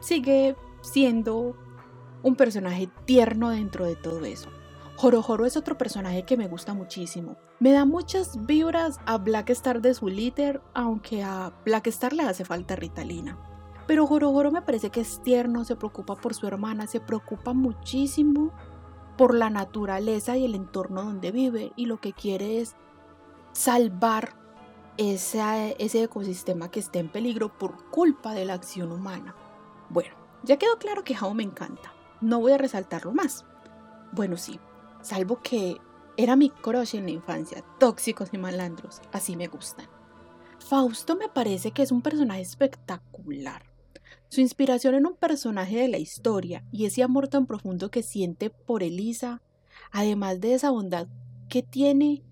sigue 0.00 0.56
siendo 0.82 1.56
un 2.22 2.36
personaje 2.36 2.88
tierno 3.04 3.50
dentro 3.50 3.84
de 3.84 3.96
todo 3.96 4.24
eso. 4.24 4.50
Joro 4.96 5.44
es 5.44 5.56
otro 5.56 5.76
personaje 5.76 6.22
que 6.22 6.36
me 6.36 6.48
gusta 6.48 6.72
muchísimo. 6.72 7.36
Me 7.58 7.72
da 7.72 7.84
muchas 7.84 8.46
vibras 8.46 9.00
a 9.06 9.18
Black 9.18 9.50
Star 9.50 9.80
de 9.80 9.94
su 9.94 10.08
líder, 10.08 10.62
aunque 10.72 11.22
a 11.22 11.52
Black 11.64 11.88
Star 11.88 12.12
le 12.12 12.22
hace 12.22 12.44
falta 12.44 12.76
Ritalina. 12.76 13.38
Pero 13.86 14.06
Joro 14.06 14.50
me 14.50 14.62
parece 14.62 14.90
que 14.90 15.00
es 15.00 15.20
tierno, 15.22 15.64
se 15.64 15.76
preocupa 15.76 16.16
por 16.16 16.34
su 16.34 16.46
hermana, 16.46 16.86
se 16.86 17.00
preocupa 17.00 17.52
muchísimo 17.52 18.52
por 19.18 19.34
la 19.34 19.50
naturaleza 19.50 20.36
y 20.36 20.44
el 20.44 20.54
entorno 20.54 21.02
donde 21.02 21.32
vive 21.32 21.72
y 21.76 21.86
lo 21.86 21.98
que 21.98 22.12
quiere 22.12 22.60
es 22.60 22.76
salvar 23.52 24.36
ese, 24.96 26.02
ecosistema 26.02 26.70
que 26.70 26.80
está 26.80 26.98
en 26.98 27.08
peligro 27.08 27.56
por 27.56 27.90
culpa 27.90 28.34
de 28.34 28.44
la 28.44 28.54
acción 28.54 28.92
humana. 28.92 29.34
Bueno, 29.90 30.14
ya 30.42 30.56
quedó 30.56 30.78
claro 30.78 31.04
que 31.04 31.14
Hao 31.14 31.34
me 31.34 31.42
encanta. 31.42 31.92
No 32.20 32.40
voy 32.40 32.52
a 32.52 32.58
resaltarlo 32.58 33.12
más. 33.12 33.44
Bueno, 34.12 34.36
sí, 34.36 34.60
salvo 35.02 35.40
que 35.42 35.78
era 36.16 36.36
mi 36.36 36.50
crush 36.50 36.94
en 36.94 37.04
la 37.04 37.10
infancia, 37.10 37.64
tóxicos 37.78 38.30
y 38.32 38.38
malandros, 38.38 39.00
así 39.12 39.36
me 39.36 39.48
gustan. 39.48 39.88
Fausto 40.58 41.16
me 41.16 41.28
parece 41.28 41.72
que 41.72 41.82
es 41.82 41.90
un 41.90 42.02
personaje 42.02 42.40
espectacular. 42.40 43.64
Su 44.28 44.40
inspiración 44.40 44.94
en 44.94 45.06
un 45.06 45.16
personaje 45.16 45.76
de 45.76 45.88
la 45.88 45.98
historia 45.98 46.64
y 46.72 46.86
ese 46.86 47.02
amor 47.02 47.28
tan 47.28 47.46
profundo 47.46 47.90
que 47.90 48.02
siente 48.02 48.50
por 48.50 48.82
Elisa, 48.82 49.42
además 49.90 50.40
de 50.40 50.54
esa 50.54 50.70
bondad 50.70 51.08
que 51.48 51.62
tiene, 51.62 52.22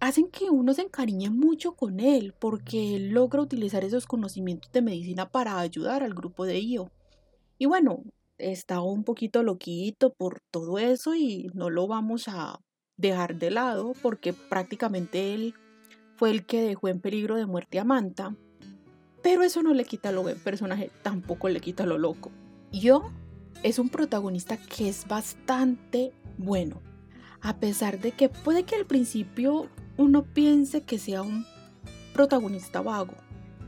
hacen 0.00 0.28
que 0.28 0.50
uno 0.50 0.74
se 0.74 0.82
encariñe 0.82 1.30
mucho 1.30 1.72
con 1.72 2.00
él 2.00 2.34
porque 2.38 2.96
él 2.96 3.10
logra 3.10 3.42
utilizar 3.42 3.84
esos 3.84 4.06
conocimientos 4.06 4.70
de 4.72 4.82
medicina 4.82 5.28
para 5.30 5.58
ayudar 5.58 6.02
al 6.02 6.14
grupo 6.14 6.44
de 6.44 6.60
Io. 6.60 6.90
Y 7.58 7.66
bueno, 7.66 8.04
está 8.38 8.80
un 8.80 9.04
poquito 9.04 9.42
loquito 9.42 10.12
por 10.12 10.40
todo 10.50 10.78
eso 10.78 11.14
y 11.14 11.50
no 11.54 11.70
lo 11.70 11.86
vamos 11.86 12.28
a 12.28 12.60
dejar 12.96 13.36
de 13.36 13.50
lado 13.50 13.92
porque 14.00 14.32
prácticamente 14.32 15.34
él 15.34 15.54
fue 16.16 16.30
el 16.30 16.46
que 16.46 16.62
dejó 16.62 16.88
en 16.88 17.00
peligro 17.00 17.36
de 17.36 17.46
muerte 17.46 17.78
a 17.78 17.84
Manta. 17.84 18.36
Pero 19.22 19.42
eso 19.42 19.62
no 19.62 19.74
le 19.74 19.84
quita 19.84 20.12
lo 20.12 20.22
buen 20.22 20.38
personaje, 20.38 20.90
tampoco 21.02 21.48
le 21.48 21.60
quita 21.60 21.86
lo 21.86 21.98
loco. 21.98 22.30
Yo 22.72 23.10
es 23.62 23.78
un 23.78 23.88
protagonista 23.88 24.56
que 24.56 24.88
es 24.88 25.06
bastante 25.08 26.12
bueno. 26.36 26.80
A 27.40 27.56
pesar 27.56 28.00
de 28.00 28.12
que 28.12 28.28
puede 28.28 28.64
que 28.64 28.76
al 28.76 28.86
principio 28.86 29.68
uno 29.98 30.22
piense 30.22 30.82
que 30.82 30.98
sea 30.98 31.22
un 31.22 31.44
protagonista 32.14 32.80
vago. 32.80 33.14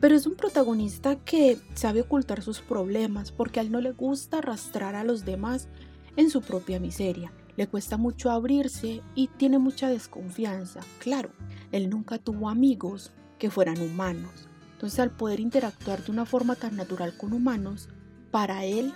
Pero 0.01 0.14
es 0.14 0.27
un 0.27 0.37
protagonista 0.37 1.16
que 1.16 1.59
sabe 1.75 2.01
ocultar 2.01 2.40
sus 2.40 2.61
problemas 2.61 3.33
porque 3.33 3.61
a 3.61 3.62
él 3.62 3.71
no 3.71 3.83
le 3.83 3.93
gusta 3.93 4.38
arrastrar 4.38 4.95
a 4.95 5.05
los 5.05 5.27
demás 5.27 5.69
en 6.16 6.31
su 6.31 6.40
propia 6.40 6.81
miseria. 6.81 7.33
Le 7.57 7.66
cuesta 7.66 7.99
mucho 7.99 8.31
abrirse 8.31 9.03
y 9.14 9.27
tiene 9.27 9.59
mucha 9.59 9.88
desconfianza. 9.88 10.81
Claro, 11.01 11.31
él 11.73 11.90
nunca 11.90 12.16
tuvo 12.16 12.49
amigos 12.49 13.12
que 13.38 13.51
fueran 13.51 13.81
humanos. 13.81 14.49
Entonces 14.73 15.01
al 15.01 15.11
poder 15.11 15.40
interactuar 15.40 16.03
de 16.03 16.12
una 16.12 16.25
forma 16.25 16.55
tan 16.55 16.77
natural 16.77 17.14
con 17.16 17.35
humanos, 17.35 17.90
para 18.31 18.64
él 18.64 18.95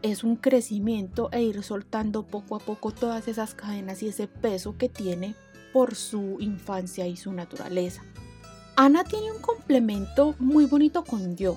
es 0.00 0.24
un 0.24 0.34
crecimiento 0.34 1.28
e 1.30 1.42
ir 1.42 1.62
soltando 1.62 2.26
poco 2.26 2.56
a 2.56 2.58
poco 2.58 2.90
todas 2.90 3.28
esas 3.28 3.54
cadenas 3.54 4.02
y 4.02 4.08
ese 4.08 4.26
peso 4.26 4.76
que 4.76 4.88
tiene 4.88 5.36
por 5.72 5.94
su 5.94 6.36
infancia 6.40 7.06
y 7.06 7.16
su 7.16 7.32
naturaleza. 7.32 8.02
Ana 8.76 9.04
tiene 9.04 9.32
un 9.32 9.40
complemento 9.40 10.34
muy 10.38 10.66
bonito 10.66 11.04
con 11.04 11.36
Yo, 11.36 11.56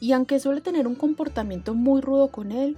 y 0.00 0.12
aunque 0.12 0.40
suele 0.40 0.60
tener 0.60 0.86
un 0.86 0.94
comportamiento 0.94 1.74
muy 1.74 2.00
rudo 2.00 2.28
con 2.28 2.52
él, 2.52 2.76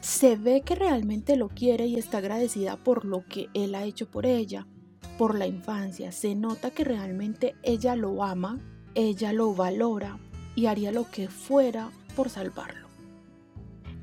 se 0.00 0.36
ve 0.36 0.62
que 0.62 0.74
realmente 0.74 1.36
lo 1.36 1.48
quiere 1.48 1.86
y 1.86 1.96
está 1.96 2.18
agradecida 2.18 2.76
por 2.76 3.04
lo 3.04 3.24
que 3.28 3.48
él 3.54 3.74
ha 3.74 3.84
hecho 3.84 4.10
por 4.10 4.26
ella, 4.26 4.66
por 5.18 5.38
la 5.38 5.46
infancia. 5.46 6.10
Se 6.10 6.34
nota 6.34 6.70
que 6.70 6.82
realmente 6.82 7.54
ella 7.62 7.94
lo 7.94 8.24
ama, 8.24 8.58
ella 8.94 9.32
lo 9.32 9.54
valora 9.54 10.18
y 10.56 10.66
haría 10.66 10.90
lo 10.90 11.08
que 11.10 11.28
fuera 11.28 11.90
por 12.16 12.28
salvarlo. 12.28 12.88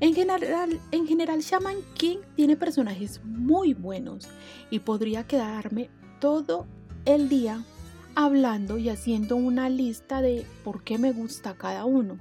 En 0.00 0.14
general, 0.14 0.80
en 0.92 1.06
general 1.06 1.40
Shaman 1.40 1.76
King 1.94 2.18
tiene 2.34 2.56
personajes 2.56 3.20
muy 3.22 3.74
buenos 3.74 4.28
y 4.70 4.78
podría 4.78 5.26
quedarme 5.26 5.90
todo 6.20 6.66
el 7.06 7.28
día 7.28 7.64
hablando 8.14 8.78
y 8.78 8.90
haciendo 8.90 9.36
una 9.36 9.68
lista 9.68 10.20
de 10.20 10.46
por 10.64 10.84
qué 10.84 10.98
me 10.98 11.12
gusta 11.12 11.54
cada 11.54 11.84
uno 11.84 12.18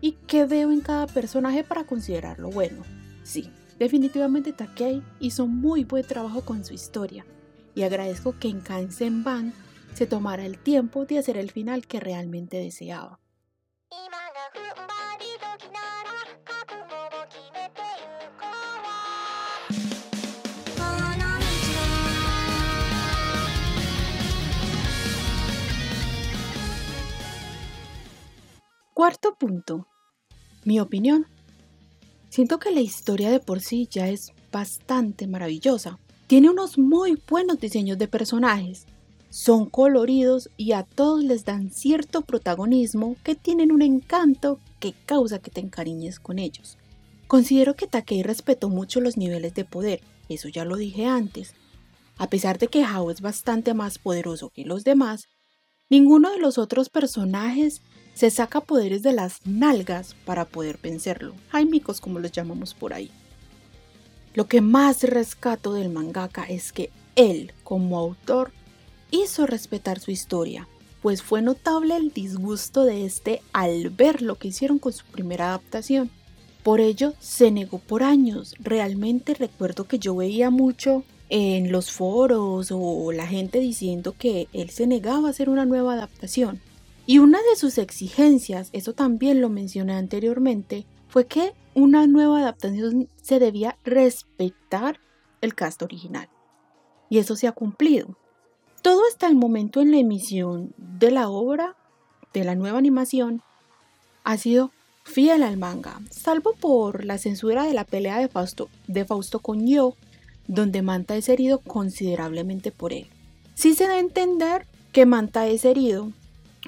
y 0.00 0.12
qué 0.26 0.44
veo 0.44 0.70
en 0.70 0.80
cada 0.80 1.06
personaje 1.06 1.64
para 1.64 1.84
considerarlo 1.84 2.50
bueno. 2.50 2.82
Sí, 3.24 3.50
definitivamente 3.78 4.52
Takei 4.52 5.02
hizo 5.18 5.46
muy 5.46 5.84
buen 5.84 6.06
trabajo 6.06 6.42
con 6.42 6.64
su 6.64 6.74
historia 6.74 7.26
y 7.74 7.82
agradezco 7.82 8.38
que 8.38 8.48
en 8.48 8.60
Kansen-ban 8.60 9.52
se 9.94 10.06
tomara 10.06 10.44
el 10.44 10.58
tiempo 10.58 11.04
de 11.04 11.18
hacer 11.18 11.36
el 11.36 11.50
final 11.50 11.86
que 11.86 12.00
realmente 12.00 12.58
deseaba. 12.58 13.18
Cuarto 29.04 29.34
punto. 29.34 29.86
Mi 30.64 30.80
opinión 30.80 31.26
Siento 32.30 32.58
que 32.58 32.70
la 32.70 32.80
historia 32.80 33.30
de 33.30 33.38
por 33.38 33.60
sí 33.60 33.86
ya 33.90 34.08
es 34.08 34.32
bastante 34.50 35.26
maravillosa. 35.26 35.98
Tiene 36.26 36.48
unos 36.48 36.78
muy 36.78 37.22
buenos 37.28 37.60
diseños 37.60 37.98
de 37.98 38.08
personajes. 38.08 38.86
Son 39.28 39.68
coloridos 39.68 40.48
y 40.56 40.72
a 40.72 40.84
todos 40.84 41.22
les 41.22 41.44
dan 41.44 41.70
cierto 41.70 42.22
protagonismo 42.22 43.16
que 43.22 43.34
tienen 43.34 43.72
un 43.72 43.82
encanto 43.82 44.58
que 44.80 44.94
causa 45.04 45.38
que 45.38 45.50
te 45.50 45.60
encariñes 45.60 46.18
con 46.18 46.38
ellos. 46.38 46.78
Considero 47.26 47.76
que 47.76 47.86
Takei 47.86 48.22
respetó 48.22 48.70
mucho 48.70 49.02
los 49.02 49.18
niveles 49.18 49.52
de 49.52 49.66
poder, 49.66 50.00
eso 50.30 50.48
ya 50.48 50.64
lo 50.64 50.76
dije 50.76 51.04
antes. 51.04 51.52
A 52.16 52.30
pesar 52.30 52.56
de 52.56 52.68
que 52.68 52.84
Hao 52.84 53.10
es 53.10 53.20
bastante 53.20 53.74
más 53.74 53.98
poderoso 53.98 54.48
que 54.48 54.64
los 54.64 54.82
demás, 54.82 55.28
ninguno 55.90 56.30
de 56.30 56.38
los 56.38 56.56
otros 56.56 56.88
personajes 56.88 57.82
se 58.14 58.30
saca 58.30 58.60
poderes 58.60 59.02
de 59.02 59.12
las 59.12 59.44
nalgas 59.44 60.14
para 60.24 60.44
poder 60.44 60.78
vencerlo, 60.82 61.34
jaimicos 61.50 62.00
como 62.00 62.20
los 62.20 62.32
llamamos 62.32 62.74
por 62.74 62.94
ahí. 62.94 63.10
Lo 64.34 64.46
que 64.46 64.60
más 64.60 65.02
rescato 65.02 65.74
del 65.74 65.90
mangaka 65.90 66.44
es 66.44 66.72
que 66.72 66.90
él, 67.16 67.52
como 67.62 67.98
autor, 67.98 68.52
hizo 69.10 69.46
respetar 69.46 70.00
su 70.00 70.10
historia, 70.10 70.68
pues 71.02 71.22
fue 71.22 71.42
notable 71.42 71.96
el 71.96 72.10
disgusto 72.12 72.84
de 72.84 73.04
este 73.04 73.42
al 73.52 73.90
ver 73.90 74.22
lo 74.22 74.36
que 74.36 74.48
hicieron 74.48 74.78
con 74.78 74.92
su 74.92 75.04
primera 75.04 75.48
adaptación. 75.48 76.10
Por 76.62 76.80
ello, 76.80 77.12
se 77.20 77.50
negó 77.50 77.78
por 77.78 78.02
años. 78.02 78.54
Realmente 78.58 79.34
recuerdo 79.34 79.84
que 79.84 79.98
yo 79.98 80.16
veía 80.16 80.48
mucho 80.48 81.04
en 81.28 81.70
los 81.70 81.90
foros 81.90 82.68
o 82.72 83.12
la 83.12 83.26
gente 83.26 83.60
diciendo 83.60 84.14
que 84.18 84.48
él 84.52 84.70
se 84.70 84.86
negaba 84.86 85.28
a 85.28 85.30
hacer 85.30 85.50
una 85.50 85.66
nueva 85.66 85.92
adaptación. 85.92 86.60
Y 87.06 87.18
una 87.18 87.38
de 87.38 87.56
sus 87.56 87.78
exigencias, 87.78 88.70
eso 88.72 88.94
también 88.94 89.40
lo 89.40 89.50
mencioné 89.50 89.94
anteriormente, 89.94 90.86
fue 91.08 91.26
que 91.26 91.52
una 91.74 92.06
nueva 92.06 92.38
adaptación 92.40 93.08
se 93.20 93.38
debía 93.38 93.78
respetar 93.84 95.00
el 95.40 95.54
cast 95.54 95.82
original. 95.82 96.28
Y 97.10 97.18
eso 97.18 97.36
se 97.36 97.46
ha 97.46 97.52
cumplido. 97.52 98.16
Todo 98.82 99.02
hasta 99.08 99.26
el 99.26 99.36
momento 99.36 99.80
en 99.80 99.90
la 99.90 99.98
emisión 99.98 100.74
de 100.76 101.10
la 101.10 101.28
obra, 101.28 101.76
de 102.32 102.44
la 102.44 102.54
nueva 102.54 102.78
animación, 102.78 103.42
ha 104.24 104.36
sido 104.38 104.72
fiel 105.04 105.42
al 105.42 105.58
manga, 105.58 106.00
salvo 106.10 106.54
por 106.54 107.04
la 107.04 107.18
censura 107.18 107.64
de 107.64 107.74
la 107.74 107.84
pelea 107.84 108.18
de 108.18 108.28
Fausto, 108.28 108.70
de 108.88 109.04
Fausto 109.04 109.38
con 109.38 109.66
Yo, 109.66 109.94
donde 110.46 110.82
Manta 110.82 111.16
es 111.16 111.28
herido 111.28 111.60
considerablemente 111.60 112.72
por 112.72 112.92
él. 112.92 113.06
Sí 113.54 113.74
se 113.74 113.86
da 113.86 113.94
a 113.94 113.98
entender 114.00 114.66
que 114.92 115.06
Manta 115.06 115.46
es 115.46 115.64
herido 115.64 116.12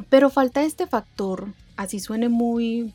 pero 0.09 0.31
falta 0.31 0.63
este 0.63 0.87
factor, 0.87 1.53
así 1.77 2.01
suene 2.01 2.29
muy 2.29 2.93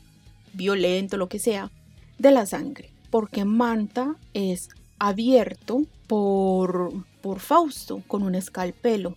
violento, 0.52 1.16
lo 1.16 1.28
que 1.28 1.38
sea, 1.38 1.70
de 2.18 2.30
la 2.30 2.46
sangre, 2.46 2.90
porque 3.10 3.44
Manta 3.44 4.16
es 4.34 4.68
abierto 4.98 5.82
por, 6.06 6.92
por 7.20 7.40
Fausto 7.40 8.02
con 8.06 8.22
un 8.22 8.34
escalpelo. 8.34 9.16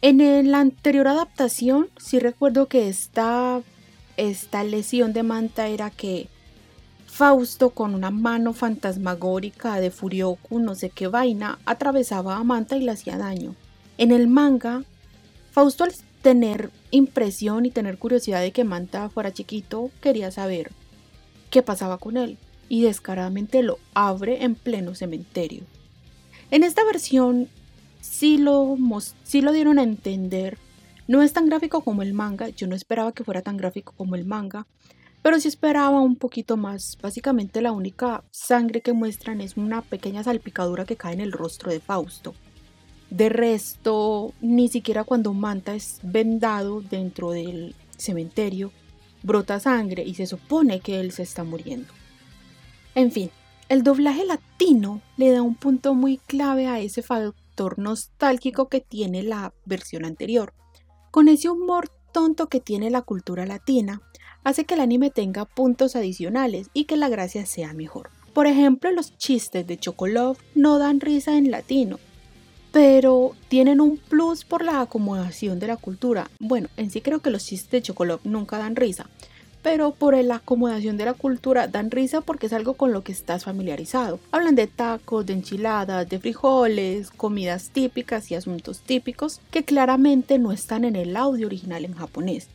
En 0.00 0.50
la 0.50 0.60
anterior 0.60 1.08
adaptación, 1.08 1.88
sí 1.96 2.18
recuerdo 2.18 2.66
que 2.66 2.88
esta, 2.88 3.62
esta 4.18 4.62
lesión 4.62 5.12
de 5.12 5.22
Manta 5.22 5.68
era 5.68 5.90
que 5.90 6.28
Fausto 7.06 7.70
con 7.70 7.94
una 7.94 8.10
mano 8.10 8.52
fantasmagórica 8.52 9.80
de 9.80 9.90
Furioku, 9.90 10.58
no 10.58 10.74
sé 10.74 10.90
qué 10.90 11.06
vaina, 11.06 11.58
atravesaba 11.64 12.36
a 12.36 12.44
Manta 12.44 12.76
y 12.76 12.82
le 12.82 12.90
hacía 12.90 13.16
daño. 13.16 13.54
En 13.98 14.10
el 14.10 14.26
manga, 14.26 14.82
Fausto 15.52 15.86
tener 16.24 16.70
impresión 16.90 17.66
y 17.66 17.70
tener 17.70 17.98
curiosidad 17.98 18.40
de 18.40 18.50
que 18.50 18.64
Manta 18.64 19.10
fuera 19.10 19.34
chiquito, 19.34 19.90
quería 20.00 20.30
saber 20.30 20.72
qué 21.50 21.62
pasaba 21.62 21.98
con 21.98 22.16
él 22.16 22.38
y 22.70 22.80
descaradamente 22.80 23.62
lo 23.62 23.78
abre 23.92 24.42
en 24.42 24.54
pleno 24.54 24.94
cementerio. 24.94 25.64
En 26.50 26.62
esta 26.62 26.82
versión 26.82 27.50
sí 28.00 28.38
lo, 28.38 28.74
sí 29.22 29.42
lo 29.42 29.52
dieron 29.52 29.78
a 29.78 29.82
entender. 29.82 30.56
No 31.06 31.20
es 31.20 31.34
tan 31.34 31.44
gráfico 31.44 31.82
como 31.82 32.00
el 32.00 32.14
manga, 32.14 32.48
yo 32.48 32.66
no 32.68 32.74
esperaba 32.74 33.12
que 33.12 33.22
fuera 33.22 33.42
tan 33.42 33.58
gráfico 33.58 33.92
como 33.94 34.14
el 34.14 34.24
manga, 34.24 34.66
pero 35.20 35.38
sí 35.38 35.48
esperaba 35.48 36.00
un 36.00 36.16
poquito 36.16 36.56
más. 36.56 36.96
Básicamente 37.02 37.60
la 37.60 37.72
única 37.72 38.24
sangre 38.30 38.80
que 38.80 38.94
muestran 38.94 39.42
es 39.42 39.58
una 39.58 39.82
pequeña 39.82 40.24
salpicadura 40.24 40.86
que 40.86 40.96
cae 40.96 41.12
en 41.12 41.20
el 41.20 41.32
rostro 41.32 41.70
de 41.70 41.80
Fausto. 41.80 42.34
De 43.14 43.28
resto, 43.28 44.34
ni 44.40 44.66
siquiera 44.66 45.04
cuando 45.04 45.34
Manta 45.34 45.76
es 45.76 46.00
vendado 46.02 46.80
dentro 46.80 47.30
del 47.30 47.76
cementerio, 47.96 48.72
brota 49.22 49.60
sangre 49.60 50.02
y 50.02 50.14
se 50.14 50.26
supone 50.26 50.80
que 50.80 50.98
él 50.98 51.12
se 51.12 51.22
está 51.22 51.44
muriendo. 51.44 51.94
En 52.96 53.12
fin, 53.12 53.30
el 53.68 53.84
doblaje 53.84 54.24
latino 54.24 55.00
le 55.16 55.30
da 55.30 55.42
un 55.42 55.54
punto 55.54 55.94
muy 55.94 56.16
clave 56.18 56.66
a 56.66 56.80
ese 56.80 57.02
factor 57.02 57.78
nostálgico 57.78 58.68
que 58.68 58.80
tiene 58.80 59.22
la 59.22 59.54
versión 59.64 60.04
anterior. 60.04 60.52
Con 61.12 61.28
ese 61.28 61.48
humor 61.48 61.88
tonto 62.10 62.48
que 62.48 62.58
tiene 62.58 62.90
la 62.90 63.02
cultura 63.02 63.46
latina, 63.46 64.02
hace 64.42 64.64
que 64.64 64.74
el 64.74 64.80
anime 64.80 65.10
tenga 65.10 65.44
puntos 65.44 65.94
adicionales 65.94 66.68
y 66.74 66.86
que 66.86 66.96
la 66.96 67.08
gracia 67.08 67.46
sea 67.46 67.74
mejor. 67.74 68.10
Por 68.32 68.48
ejemplo, 68.48 68.90
los 68.90 69.16
chistes 69.18 69.64
de 69.68 69.76
Chocolove 69.76 70.40
no 70.56 70.80
dan 70.80 70.98
risa 70.98 71.38
en 71.38 71.52
latino, 71.52 72.00
pero 72.74 73.36
tienen 73.46 73.80
un 73.80 73.98
plus 73.98 74.44
por 74.44 74.64
la 74.64 74.80
acomodación 74.80 75.60
de 75.60 75.68
la 75.68 75.76
cultura. 75.76 76.28
Bueno, 76.40 76.66
en 76.76 76.90
sí 76.90 77.00
creo 77.00 77.20
que 77.20 77.30
los 77.30 77.46
chistes 77.46 77.70
de 77.70 77.82
Chocolove 77.82 78.22
nunca 78.24 78.58
dan 78.58 78.74
risa, 78.74 79.06
pero 79.62 79.92
por 79.92 80.16
la 80.16 80.34
acomodación 80.34 80.96
de 80.96 81.04
la 81.04 81.14
cultura 81.14 81.68
dan 81.68 81.92
risa 81.92 82.20
porque 82.20 82.46
es 82.46 82.52
algo 82.52 82.74
con 82.74 82.92
lo 82.92 83.04
que 83.04 83.12
estás 83.12 83.44
familiarizado. 83.44 84.18
Hablan 84.32 84.56
de 84.56 84.66
tacos, 84.66 85.24
de 85.24 85.34
enchiladas, 85.34 86.08
de 86.08 86.18
frijoles, 86.18 87.12
comidas 87.12 87.70
típicas 87.70 88.32
y 88.32 88.34
asuntos 88.34 88.80
típicos 88.80 89.40
que 89.52 89.62
claramente 89.62 90.40
no 90.40 90.50
están 90.50 90.82
en 90.82 90.96
el 90.96 91.16
audio 91.16 91.46
original 91.46 91.84
en 91.84 91.94
japonés. 91.94 92.48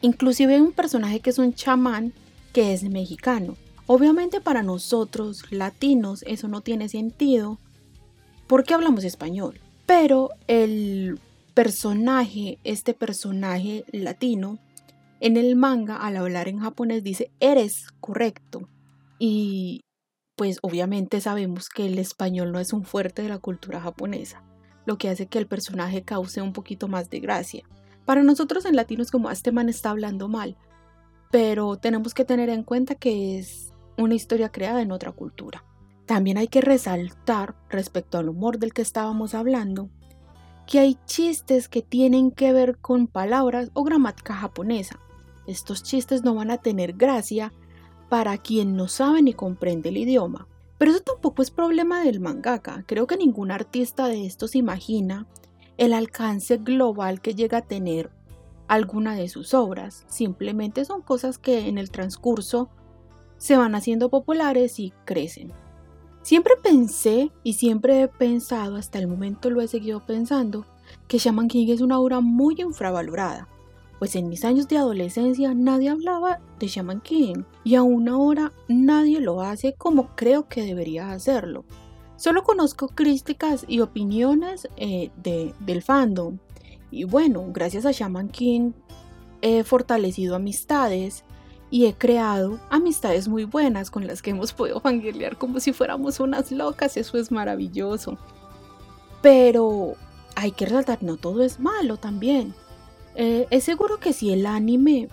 Inclusive 0.00 0.54
hay 0.56 0.60
un 0.60 0.72
personaje 0.72 1.20
que 1.20 1.30
es 1.30 1.38
un 1.38 1.54
chamán 1.54 2.12
que 2.52 2.72
es 2.72 2.82
mexicano. 2.82 3.54
Obviamente 3.86 4.40
para 4.40 4.64
nosotros, 4.64 5.44
latinos, 5.52 6.24
eso 6.26 6.48
no 6.48 6.62
tiene 6.62 6.88
sentido 6.88 7.58
porque 8.52 8.74
hablamos 8.74 9.02
español. 9.04 9.58
Pero 9.86 10.28
el 10.46 11.18
personaje, 11.54 12.58
este 12.64 12.92
personaje 12.92 13.86
latino, 13.92 14.58
en 15.20 15.38
el 15.38 15.56
manga, 15.56 15.96
al 15.96 16.18
hablar 16.18 16.48
en 16.48 16.58
japonés, 16.58 17.02
dice, 17.02 17.30
eres 17.40 17.86
correcto. 17.98 18.68
Y 19.18 19.80
pues 20.36 20.58
obviamente 20.60 21.22
sabemos 21.22 21.70
que 21.70 21.86
el 21.86 21.98
español 21.98 22.52
no 22.52 22.58
es 22.58 22.74
un 22.74 22.84
fuerte 22.84 23.22
de 23.22 23.30
la 23.30 23.38
cultura 23.38 23.80
japonesa, 23.80 24.42
lo 24.84 24.98
que 24.98 25.08
hace 25.08 25.28
que 25.28 25.38
el 25.38 25.46
personaje 25.46 26.02
cause 26.02 26.42
un 26.42 26.52
poquito 26.52 26.88
más 26.88 27.08
de 27.08 27.20
gracia. 27.20 27.64
Para 28.04 28.22
nosotros 28.22 28.66
en 28.66 28.76
latino 28.76 29.02
es 29.02 29.10
como, 29.10 29.30
este 29.30 29.50
man 29.50 29.70
está 29.70 29.88
hablando 29.88 30.28
mal, 30.28 30.58
pero 31.30 31.78
tenemos 31.78 32.12
que 32.12 32.26
tener 32.26 32.50
en 32.50 32.64
cuenta 32.64 32.96
que 32.96 33.38
es 33.38 33.72
una 33.96 34.14
historia 34.14 34.50
creada 34.50 34.82
en 34.82 34.92
otra 34.92 35.10
cultura. 35.12 35.64
También 36.06 36.38
hay 36.38 36.48
que 36.48 36.60
resaltar 36.60 37.54
respecto 37.68 38.18
al 38.18 38.28
humor 38.28 38.58
del 38.58 38.72
que 38.72 38.82
estábamos 38.82 39.34
hablando, 39.34 39.88
que 40.66 40.78
hay 40.78 40.98
chistes 41.06 41.68
que 41.68 41.82
tienen 41.82 42.30
que 42.30 42.52
ver 42.52 42.78
con 42.78 43.06
palabras 43.06 43.70
o 43.74 43.84
gramática 43.84 44.34
japonesa, 44.34 44.98
estos 45.46 45.82
chistes 45.82 46.22
no 46.22 46.34
van 46.34 46.50
a 46.50 46.58
tener 46.58 46.92
gracia 46.92 47.52
para 48.08 48.38
quien 48.38 48.76
no 48.76 48.88
sabe 48.88 49.22
ni 49.22 49.32
comprende 49.32 49.88
el 49.88 49.96
idioma. 49.96 50.46
Pero 50.78 50.92
eso 50.92 51.00
tampoco 51.00 51.42
es 51.42 51.50
problema 51.50 52.02
del 52.02 52.20
mangaka. 52.20 52.84
Creo 52.86 53.06
que 53.06 53.16
ningún 53.16 53.50
artista 53.50 54.06
de 54.08 54.26
estos 54.26 54.54
imagina 54.54 55.26
el 55.78 55.92
alcance 55.92 56.58
global 56.58 57.20
que 57.20 57.34
llega 57.34 57.58
a 57.58 57.66
tener 57.66 58.10
alguna 58.68 59.14
de 59.14 59.28
sus 59.28 59.54
obras. 59.54 60.04
Simplemente 60.08 60.84
son 60.84 61.02
cosas 61.02 61.38
que 61.38 61.68
en 61.68 61.78
el 61.78 61.90
transcurso 61.90 62.68
se 63.36 63.56
van 63.56 63.74
haciendo 63.74 64.10
populares 64.10 64.78
y 64.78 64.92
crecen. 65.04 65.52
Siempre 66.22 66.54
pensé 66.62 67.30
y 67.42 67.54
siempre 67.54 68.02
he 68.02 68.08
pensado, 68.08 68.76
hasta 68.76 68.98
el 68.98 69.08
momento 69.08 69.50
lo 69.50 69.60
he 69.60 69.68
seguido 69.68 70.04
pensando, 70.06 70.64
que 71.08 71.18
Shaman 71.18 71.48
King 71.48 71.68
es 71.68 71.80
una 71.80 71.98
obra 71.98 72.20
muy 72.20 72.60
infravalorada 72.60 73.48
pues 74.02 74.16
en 74.16 74.28
mis 74.28 74.44
años 74.44 74.66
de 74.66 74.78
adolescencia 74.78 75.54
nadie 75.54 75.88
hablaba 75.88 76.40
de 76.58 76.66
Shaman 76.66 77.02
King 77.02 77.44
y 77.62 77.76
aún 77.76 78.08
ahora 78.08 78.52
nadie 78.66 79.20
lo 79.20 79.42
hace 79.42 79.74
como 79.74 80.16
creo 80.16 80.48
que 80.48 80.64
debería 80.64 81.12
hacerlo. 81.12 81.64
Solo 82.16 82.42
conozco 82.42 82.88
críticas 82.88 83.64
y 83.68 83.78
opiniones 83.78 84.66
eh, 84.76 85.12
de, 85.22 85.54
del 85.60 85.82
fandom. 85.82 86.38
Y 86.90 87.04
bueno, 87.04 87.46
gracias 87.52 87.86
a 87.86 87.92
Shaman 87.92 88.30
King 88.30 88.72
he 89.40 89.62
fortalecido 89.62 90.34
amistades 90.34 91.24
y 91.72 91.86
he 91.86 91.94
creado 91.94 92.60
amistades 92.68 93.28
muy 93.28 93.44
buenas 93.44 93.90
con 93.90 94.06
las 94.06 94.20
que 94.20 94.28
hemos 94.28 94.52
podido 94.52 94.78
fangirlear 94.78 95.38
como 95.38 95.58
si 95.58 95.72
fuéramos 95.72 96.20
unas 96.20 96.52
locas. 96.52 96.98
Eso 96.98 97.16
es 97.16 97.32
maravilloso. 97.32 98.18
Pero 99.22 99.94
hay 100.36 100.52
que 100.52 100.66
resaltar, 100.66 101.02
no 101.02 101.16
todo 101.16 101.42
es 101.42 101.60
malo 101.60 101.96
también. 101.96 102.54
Eh, 103.14 103.46
es 103.48 103.64
seguro 103.64 103.98
que 103.98 104.12
si 104.12 104.34
el 104.34 104.44
anime, 104.44 105.08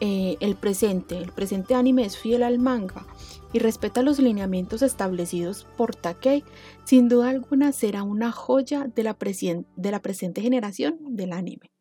eh, 0.00 0.38
el 0.40 0.56
presente, 0.56 1.18
el 1.18 1.30
presente 1.30 1.74
anime 1.74 2.06
es 2.06 2.16
fiel 2.16 2.42
al 2.42 2.58
manga 2.58 3.06
y 3.52 3.58
respeta 3.58 4.00
los 4.00 4.18
lineamientos 4.18 4.80
establecidos 4.80 5.66
por 5.76 5.94
Takei, 5.94 6.42
sin 6.84 7.10
duda 7.10 7.28
alguna 7.28 7.70
será 7.72 8.02
una 8.02 8.32
joya 8.32 8.86
de 8.94 9.02
la, 9.02 9.14
de 9.76 9.90
la 9.90 10.00
presente 10.00 10.40
generación 10.40 10.96
del 11.02 11.34
anime. 11.34 11.71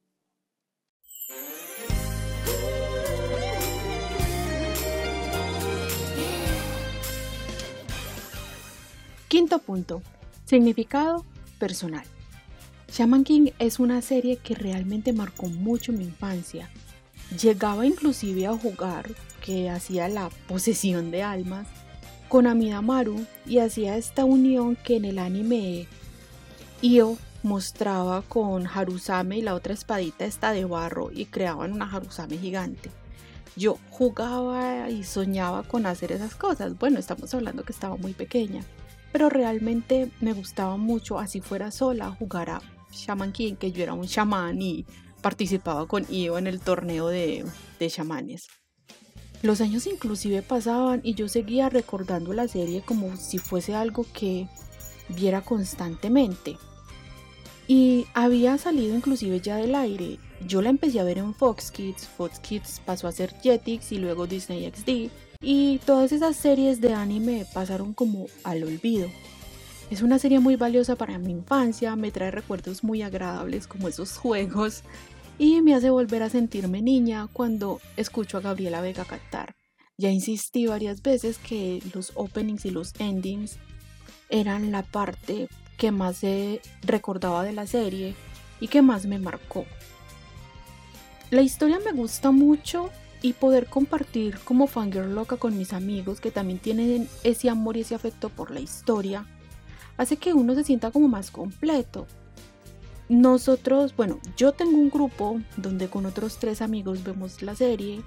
Quinto 9.31 9.59
punto. 9.59 10.01
Significado 10.43 11.23
personal. 11.57 12.03
Shaman 12.91 13.23
King 13.23 13.51
es 13.59 13.79
una 13.79 14.01
serie 14.01 14.35
que 14.35 14.55
realmente 14.55 15.13
marcó 15.13 15.47
mucho 15.47 15.93
mi 15.93 16.03
infancia. 16.03 16.69
Llegaba 17.41 17.85
inclusive 17.85 18.45
a 18.47 18.57
jugar, 18.57 19.09
que 19.41 19.69
hacía 19.69 20.09
la 20.09 20.29
posesión 20.49 21.11
de 21.11 21.23
almas, 21.23 21.65
con 22.27 22.45
Amida 22.45 22.81
Maru 22.81 23.25
y 23.45 23.59
hacía 23.59 23.95
esta 23.95 24.25
unión 24.25 24.75
que 24.75 24.97
en 24.97 25.05
el 25.05 25.17
anime 25.17 25.87
Io 26.81 27.17
mostraba 27.41 28.23
con 28.23 28.67
Harusame 28.67 29.37
y 29.37 29.41
la 29.43 29.55
otra 29.55 29.73
espadita 29.73 30.25
esta 30.25 30.51
de 30.51 30.65
barro 30.65 31.09
y 31.09 31.23
creaban 31.23 31.71
una 31.71 31.89
Harusame 31.89 32.37
gigante. 32.37 32.91
Yo 33.55 33.77
jugaba 33.91 34.89
y 34.89 35.05
soñaba 35.05 35.63
con 35.63 35.85
hacer 35.85 36.11
esas 36.11 36.35
cosas. 36.35 36.77
Bueno, 36.77 36.99
estamos 36.99 37.33
hablando 37.33 37.63
que 37.63 37.71
estaba 37.71 37.95
muy 37.95 38.11
pequeña, 38.11 38.65
pero 39.12 39.30
realmente 39.30 40.12
me 40.19 40.34
gustaba 40.34 40.78
mucho, 40.78 41.19
así 41.19 41.41
fuera 41.41 41.71
sola, 41.71 42.12
jugar 42.12 42.50
a 42.50 42.62
Shaman 42.91 43.32
King, 43.32 43.56
que 43.56 43.71
yo 43.71 43.84
era 43.84 43.93
un 43.93 44.08
chamán 44.08 44.62
y 44.62 44.86
participaba 45.21 45.88
con 45.88 46.06
Io 46.10 46.38
en 46.38 46.47
el 46.47 46.60
torneo 46.60 47.08
de, 47.08 47.45
de 47.80 47.89
chamanes. 47.89 48.47
Los 49.41 49.60
años 49.62 49.88
inclusive 49.88 50.41
pasaban 50.43 51.02
y 51.04 51.15
yo 51.15 51.28
seguía 51.28 51.69
recordando 51.69 52.32
la 52.34 52.47
serie 52.47 52.84
como 52.86 53.17
si 53.17 53.39
fuese 53.39 53.74
algo 53.74 54.06
que 54.13 54.47
viera 55.10 55.41
constantemente. 55.41 56.58
Y 57.67 58.06
había 58.13 58.58
salido 58.58 58.95
inclusive 58.95 59.39
ya 59.39 59.56
del 59.56 59.76
aire. 59.76 60.19
Yo 60.45 60.62
la 60.62 60.69
empecé 60.69 61.00
a 61.00 61.04
ver 61.04 61.17
en 61.17 61.34
Fox 61.34 61.71
Kids, 61.71 62.08
Fox 62.08 62.39
Kids 62.39 62.82
pasó 62.86 63.08
a 63.08 63.12
ser 63.12 63.34
Jetix 63.41 63.91
y 63.91 63.97
luego 63.97 64.28
Disney 64.28 64.69
XD. 64.69 65.12
Y 65.41 65.80
todas 65.80 66.12
esas 66.12 66.36
series 66.36 66.82
de 66.82 66.93
anime 66.93 67.45
pasaron 67.54 67.93
como 67.93 68.27
al 68.43 68.63
olvido. 68.63 69.10
Es 69.89 70.01
una 70.01 70.19
serie 70.19 70.39
muy 70.39 70.56
valiosa 70.56 70.95
para 70.95 71.17
mi 71.17 71.32
infancia, 71.32 71.95
me 71.95 72.12
trae 72.12 72.32
recuerdos 72.32 72.84
muy 72.84 73.01
agradables 73.01 73.67
como 73.67 73.88
esos 73.88 74.17
juegos 74.17 74.84
y 75.38 75.62
me 75.62 75.73
hace 75.73 75.89
volver 75.89 76.23
a 76.23 76.30
sentirme 76.30 76.82
niña 76.82 77.27
cuando 77.34 77.82
escucho 77.97 78.38
a 78.38 78.41
Gabriela 78.41 78.82
Vega 78.82 79.04
cantar. 79.04 79.56
Ya 79.97 80.10
insistí 80.10 80.67
varias 80.67 81.01
veces 81.01 81.38
que 81.38 81.82
los 81.93 82.13
openings 82.15 82.65
y 82.65 82.71
los 82.71 82.93
endings 82.99 83.58
eran 84.30 84.71
la 84.71 84.84
parte 84.84 85.47
que 85.77 85.91
más 85.91 86.21
recordaba 86.84 87.43
de 87.43 87.54
la 87.54 87.67
serie 87.67 88.15
y 88.60 88.67
que 88.67 88.82
más 88.82 89.06
me 89.08 89.19
marcó. 89.19 89.65
La 91.32 91.41
historia 91.41 91.80
me 91.84 91.91
gusta 91.91 92.32
mucho 92.32 92.89
y 93.21 93.34
poder 93.34 93.67
compartir 93.67 94.39
como 94.43 94.67
fangirl 94.67 95.13
loca 95.13 95.38
con 95.38 95.57
mis 95.57 95.73
amigos 95.73 96.19
que 96.19 96.31
también 96.31 96.60
tienen 96.60 97.07
ese 97.23 97.49
amor 97.49 97.77
y 97.77 97.81
ese 97.81 97.95
afecto 97.95 98.29
por 98.29 98.51
la 98.51 98.60
historia 98.60 99.25
hace 99.97 100.17
que 100.17 100.34
uno 100.34 100.55
se 100.55 100.63
sienta 100.63 100.91
como 100.91 101.07
más 101.07 101.29
completo. 101.29 102.07
Nosotros, 103.10 103.95
bueno, 103.95 104.19
yo 104.38 104.53
tengo 104.53 104.77
un 104.77 104.89
grupo 104.89 105.41
donde 105.57 105.89
con 105.89 106.05
otros 106.05 106.38
tres 106.39 106.62
amigos 106.62 107.03
vemos 107.03 107.41
la 107.41 107.55
serie, 107.55 108.01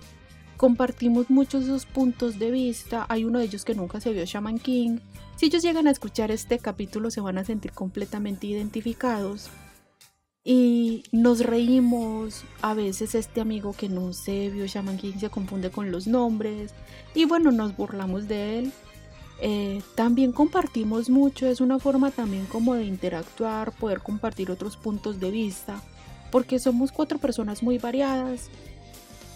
compartimos 0.56 1.30
muchos 1.30 1.64
esos 1.64 1.84
puntos 1.84 2.38
de 2.38 2.50
vista, 2.50 3.06
hay 3.08 3.24
uno 3.24 3.38
de 3.38 3.44
ellos 3.44 3.64
que 3.64 3.74
nunca 3.74 4.00
se 4.00 4.12
vio 4.12 4.24
Shaman 4.24 4.58
King, 4.58 4.98
si 5.36 5.46
ellos 5.46 5.62
llegan 5.62 5.86
a 5.86 5.90
escuchar 5.90 6.30
este 6.30 6.58
capítulo 6.58 7.10
se 7.10 7.20
van 7.20 7.38
a 7.38 7.44
sentir 7.44 7.72
completamente 7.72 8.46
identificados 8.46 9.50
y 10.44 11.04
nos 11.10 11.40
reímos. 11.40 12.44
A 12.60 12.74
veces 12.74 13.14
este 13.14 13.40
amigo 13.40 13.72
que 13.72 13.88
no 13.88 14.12
se 14.12 14.50
vio 14.50 14.66
Shaman 14.66 14.98
King 14.98 15.18
se 15.18 15.30
confunde 15.30 15.70
con 15.70 15.90
los 15.90 16.06
nombres 16.06 16.72
y 17.14 17.24
bueno, 17.24 17.50
nos 17.50 17.76
burlamos 17.76 18.28
de 18.28 18.58
él. 18.58 18.72
Eh, 19.40 19.82
también 19.96 20.32
compartimos 20.32 21.10
mucho, 21.10 21.46
es 21.46 21.60
una 21.60 21.78
forma 21.78 22.10
también 22.10 22.46
como 22.46 22.74
de 22.74 22.84
interactuar, 22.84 23.72
poder 23.72 24.00
compartir 24.00 24.50
otros 24.50 24.76
puntos 24.76 25.18
de 25.18 25.30
vista, 25.32 25.82
porque 26.30 26.60
somos 26.60 26.92
cuatro 26.92 27.18
personas 27.18 27.62
muy 27.62 27.78
variadas, 27.78 28.48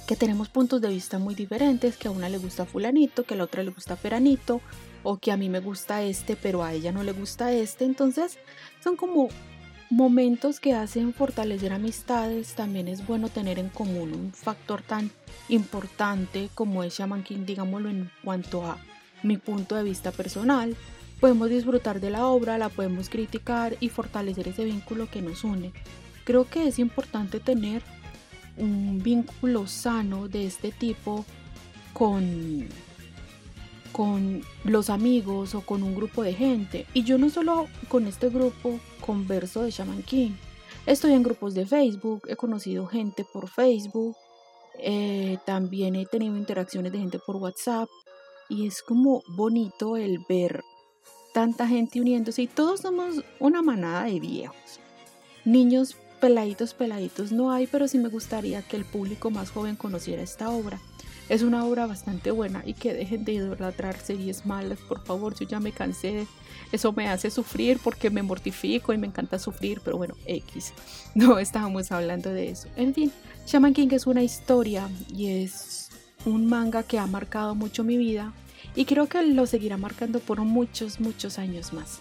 que 0.06 0.14
tenemos 0.14 0.48
puntos 0.48 0.80
de 0.80 0.88
vista 0.88 1.18
muy 1.18 1.34
diferentes, 1.34 1.96
que 1.96 2.08
a 2.08 2.12
una 2.12 2.28
le 2.28 2.38
gusta 2.38 2.64
fulanito, 2.64 3.24
que 3.24 3.34
a 3.34 3.36
la 3.36 3.44
otra 3.44 3.64
le 3.64 3.70
gusta 3.70 3.96
peranito, 3.96 4.60
o 5.02 5.18
que 5.18 5.32
a 5.32 5.36
mí 5.36 5.48
me 5.48 5.60
gusta 5.60 6.02
este, 6.02 6.36
pero 6.36 6.62
a 6.62 6.72
ella 6.72 6.92
no 6.92 7.02
le 7.02 7.12
gusta 7.12 7.52
este, 7.52 7.84
entonces 7.84 8.38
son 8.82 8.96
como 8.96 9.28
momentos 9.90 10.60
que 10.60 10.74
hacen 10.74 11.14
fortalecer 11.14 11.72
amistades, 11.72 12.54
también 12.54 12.88
es 12.88 13.06
bueno 13.06 13.28
tener 13.28 13.58
en 13.58 13.68
común 13.68 14.12
un 14.12 14.32
factor 14.32 14.82
tan 14.82 15.10
importante 15.48 16.50
como 16.54 16.84
es 16.84 16.98
Shaman 16.98 17.22
King, 17.22 17.44
digámoslo 17.46 17.88
en 17.88 18.10
cuanto 18.22 18.66
a 18.66 18.78
mi 19.22 19.36
punto 19.36 19.76
de 19.76 19.84
vista 19.84 20.12
personal. 20.12 20.76
Podemos 21.20 21.48
disfrutar 21.48 22.00
de 22.00 22.10
la 22.10 22.26
obra, 22.26 22.58
la 22.58 22.68
podemos 22.68 23.08
criticar 23.08 23.76
y 23.80 23.88
fortalecer 23.88 24.48
ese 24.48 24.64
vínculo 24.64 25.10
que 25.10 25.22
nos 25.22 25.42
une. 25.42 25.72
Creo 26.24 26.48
que 26.48 26.68
es 26.68 26.78
importante 26.78 27.40
tener 27.40 27.82
un 28.56 29.02
vínculo 29.02 29.66
sano 29.66 30.28
de 30.28 30.46
este 30.46 30.70
tipo 30.70 31.24
con, 31.92 32.68
con 33.92 34.42
los 34.64 34.90
amigos 34.90 35.54
o 35.54 35.60
con 35.62 35.82
un 35.82 35.94
grupo 35.94 36.22
de 36.22 36.34
gente. 36.34 36.86
Y 36.94 37.04
yo 37.04 37.18
no 37.18 37.30
solo 37.30 37.66
con 37.88 38.06
este 38.06 38.28
grupo 38.28 38.78
converso 39.00 39.62
de 39.62 39.70
Shaman 39.70 40.02
King. 40.02 40.32
Estoy 40.86 41.12
en 41.12 41.22
grupos 41.22 41.54
de 41.54 41.66
Facebook, 41.66 42.22
he 42.28 42.36
conocido 42.36 42.86
gente 42.86 43.24
por 43.30 43.48
Facebook, 43.48 44.16
eh, 44.78 45.38
también 45.44 45.96
he 45.96 46.06
tenido 46.06 46.36
interacciones 46.36 46.92
de 46.92 46.98
gente 46.98 47.18
por 47.18 47.36
WhatsApp 47.36 47.88
y 48.48 48.66
es 48.66 48.82
como 48.82 49.22
bonito 49.28 49.96
el 49.96 50.20
ver 50.28 50.62
tanta 51.34 51.66
gente 51.66 52.00
uniéndose 52.00 52.42
y 52.42 52.46
todos 52.46 52.80
somos 52.80 53.22
una 53.38 53.60
manada 53.60 54.04
de 54.04 54.20
viejos. 54.20 54.80
Niños 55.44 55.96
peladitos, 56.20 56.74
peladitos 56.74 57.32
no 57.32 57.50
hay, 57.50 57.66
pero 57.66 57.88
sí 57.88 57.98
me 57.98 58.08
gustaría 58.08 58.62
que 58.62 58.76
el 58.76 58.84
público 58.84 59.30
más 59.30 59.50
joven 59.50 59.76
conociera 59.76 60.22
esta 60.22 60.50
obra. 60.50 60.80
Es 61.28 61.42
una 61.42 61.64
obra 61.64 61.86
bastante 61.86 62.30
buena 62.30 62.62
y 62.64 62.72
que 62.72 62.94
dejen 62.94 63.24
de 63.24 63.32
idolatrar 63.32 63.98
series 63.98 64.46
malas, 64.46 64.78
por 64.78 65.04
favor, 65.04 65.34
yo 65.38 65.46
ya 65.46 65.60
me 65.60 65.72
cansé. 65.72 66.26
Eso 66.72 66.92
me 66.92 67.08
hace 67.08 67.30
sufrir 67.30 67.78
porque 67.82 68.08
me 68.08 68.22
mortifico 68.22 68.92
y 68.92 68.98
me 68.98 69.06
encanta 69.06 69.38
sufrir, 69.38 69.80
pero 69.84 69.98
bueno, 69.98 70.14
X. 70.26 70.72
No 71.14 71.38
estábamos 71.38 71.90
hablando 71.92 72.30
de 72.30 72.50
eso. 72.50 72.68
En 72.76 72.94
fin, 72.94 73.12
Shaman 73.46 73.74
King 73.74 73.88
es 73.92 74.06
una 74.06 74.22
historia 74.22 74.88
y 75.08 75.42
es 75.42 75.90
un 76.24 76.46
manga 76.46 76.82
que 76.82 76.98
ha 76.98 77.06
marcado 77.06 77.54
mucho 77.54 77.84
mi 77.84 77.96
vida 77.96 78.32
y 78.74 78.84
creo 78.84 79.06
que 79.06 79.22
lo 79.22 79.46
seguirá 79.46 79.76
marcando 79.76 80.20
por 80.20 80.40
muchos, 80.40 81.00
muchos 81.00 81.38
años 81.38 81.72
más. 81.72 82.00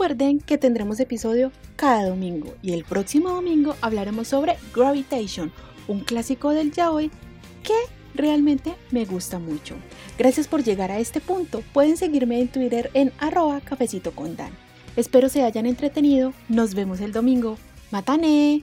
Recuerden 0.00 0.40
que 0.40 0.56
tendremos 0.56 0.98
episodio 0.98 1.52
cada 1.76 2.08
domingo 2.08 2.54
y 2.62 2.72
el 2.72 2.84
próximo 2.84 3.28
domingo 3.28 3.76
hablaremos 3.82 4.28
sobre 4.28 4.56
Gravitation, 4.74 5.52
un 5.88 6.00
clásico 6.00 6.52
del 6.52 6.72
yaoi 6.72 7.10
que 7.62 7.74
realmente 8.14 8.72
me 8.92 9.04
gusta 9.04 9.38
mucho. 9.38 9.74
Gracias 10.16 10.48
por 10.48 10.64
llegar 10.64 10.90
a 10.90 11.00
este 11.00 11.20
punto. 11.20 11.62
Pueden 11.74 11.98
seguirme 11.98 12.40
en 12.40 12.48
Twitter 12.48 12.90
en 12.94 13.12
arroba 13.18 13.60
cafecito 13.60 14.12
con 14.12 14.36
Dan. 14.36 14.52
Espero 14.96 15.28
se 15.28 15.44
hayan 15.44 15.66
entretenido. 15.66 16.32
Nos 16.48 16.74
vemos 16.74 17.02
el 17.02 17.12
domingo. 17.12 17.58
¡Matane! 17.90 18.62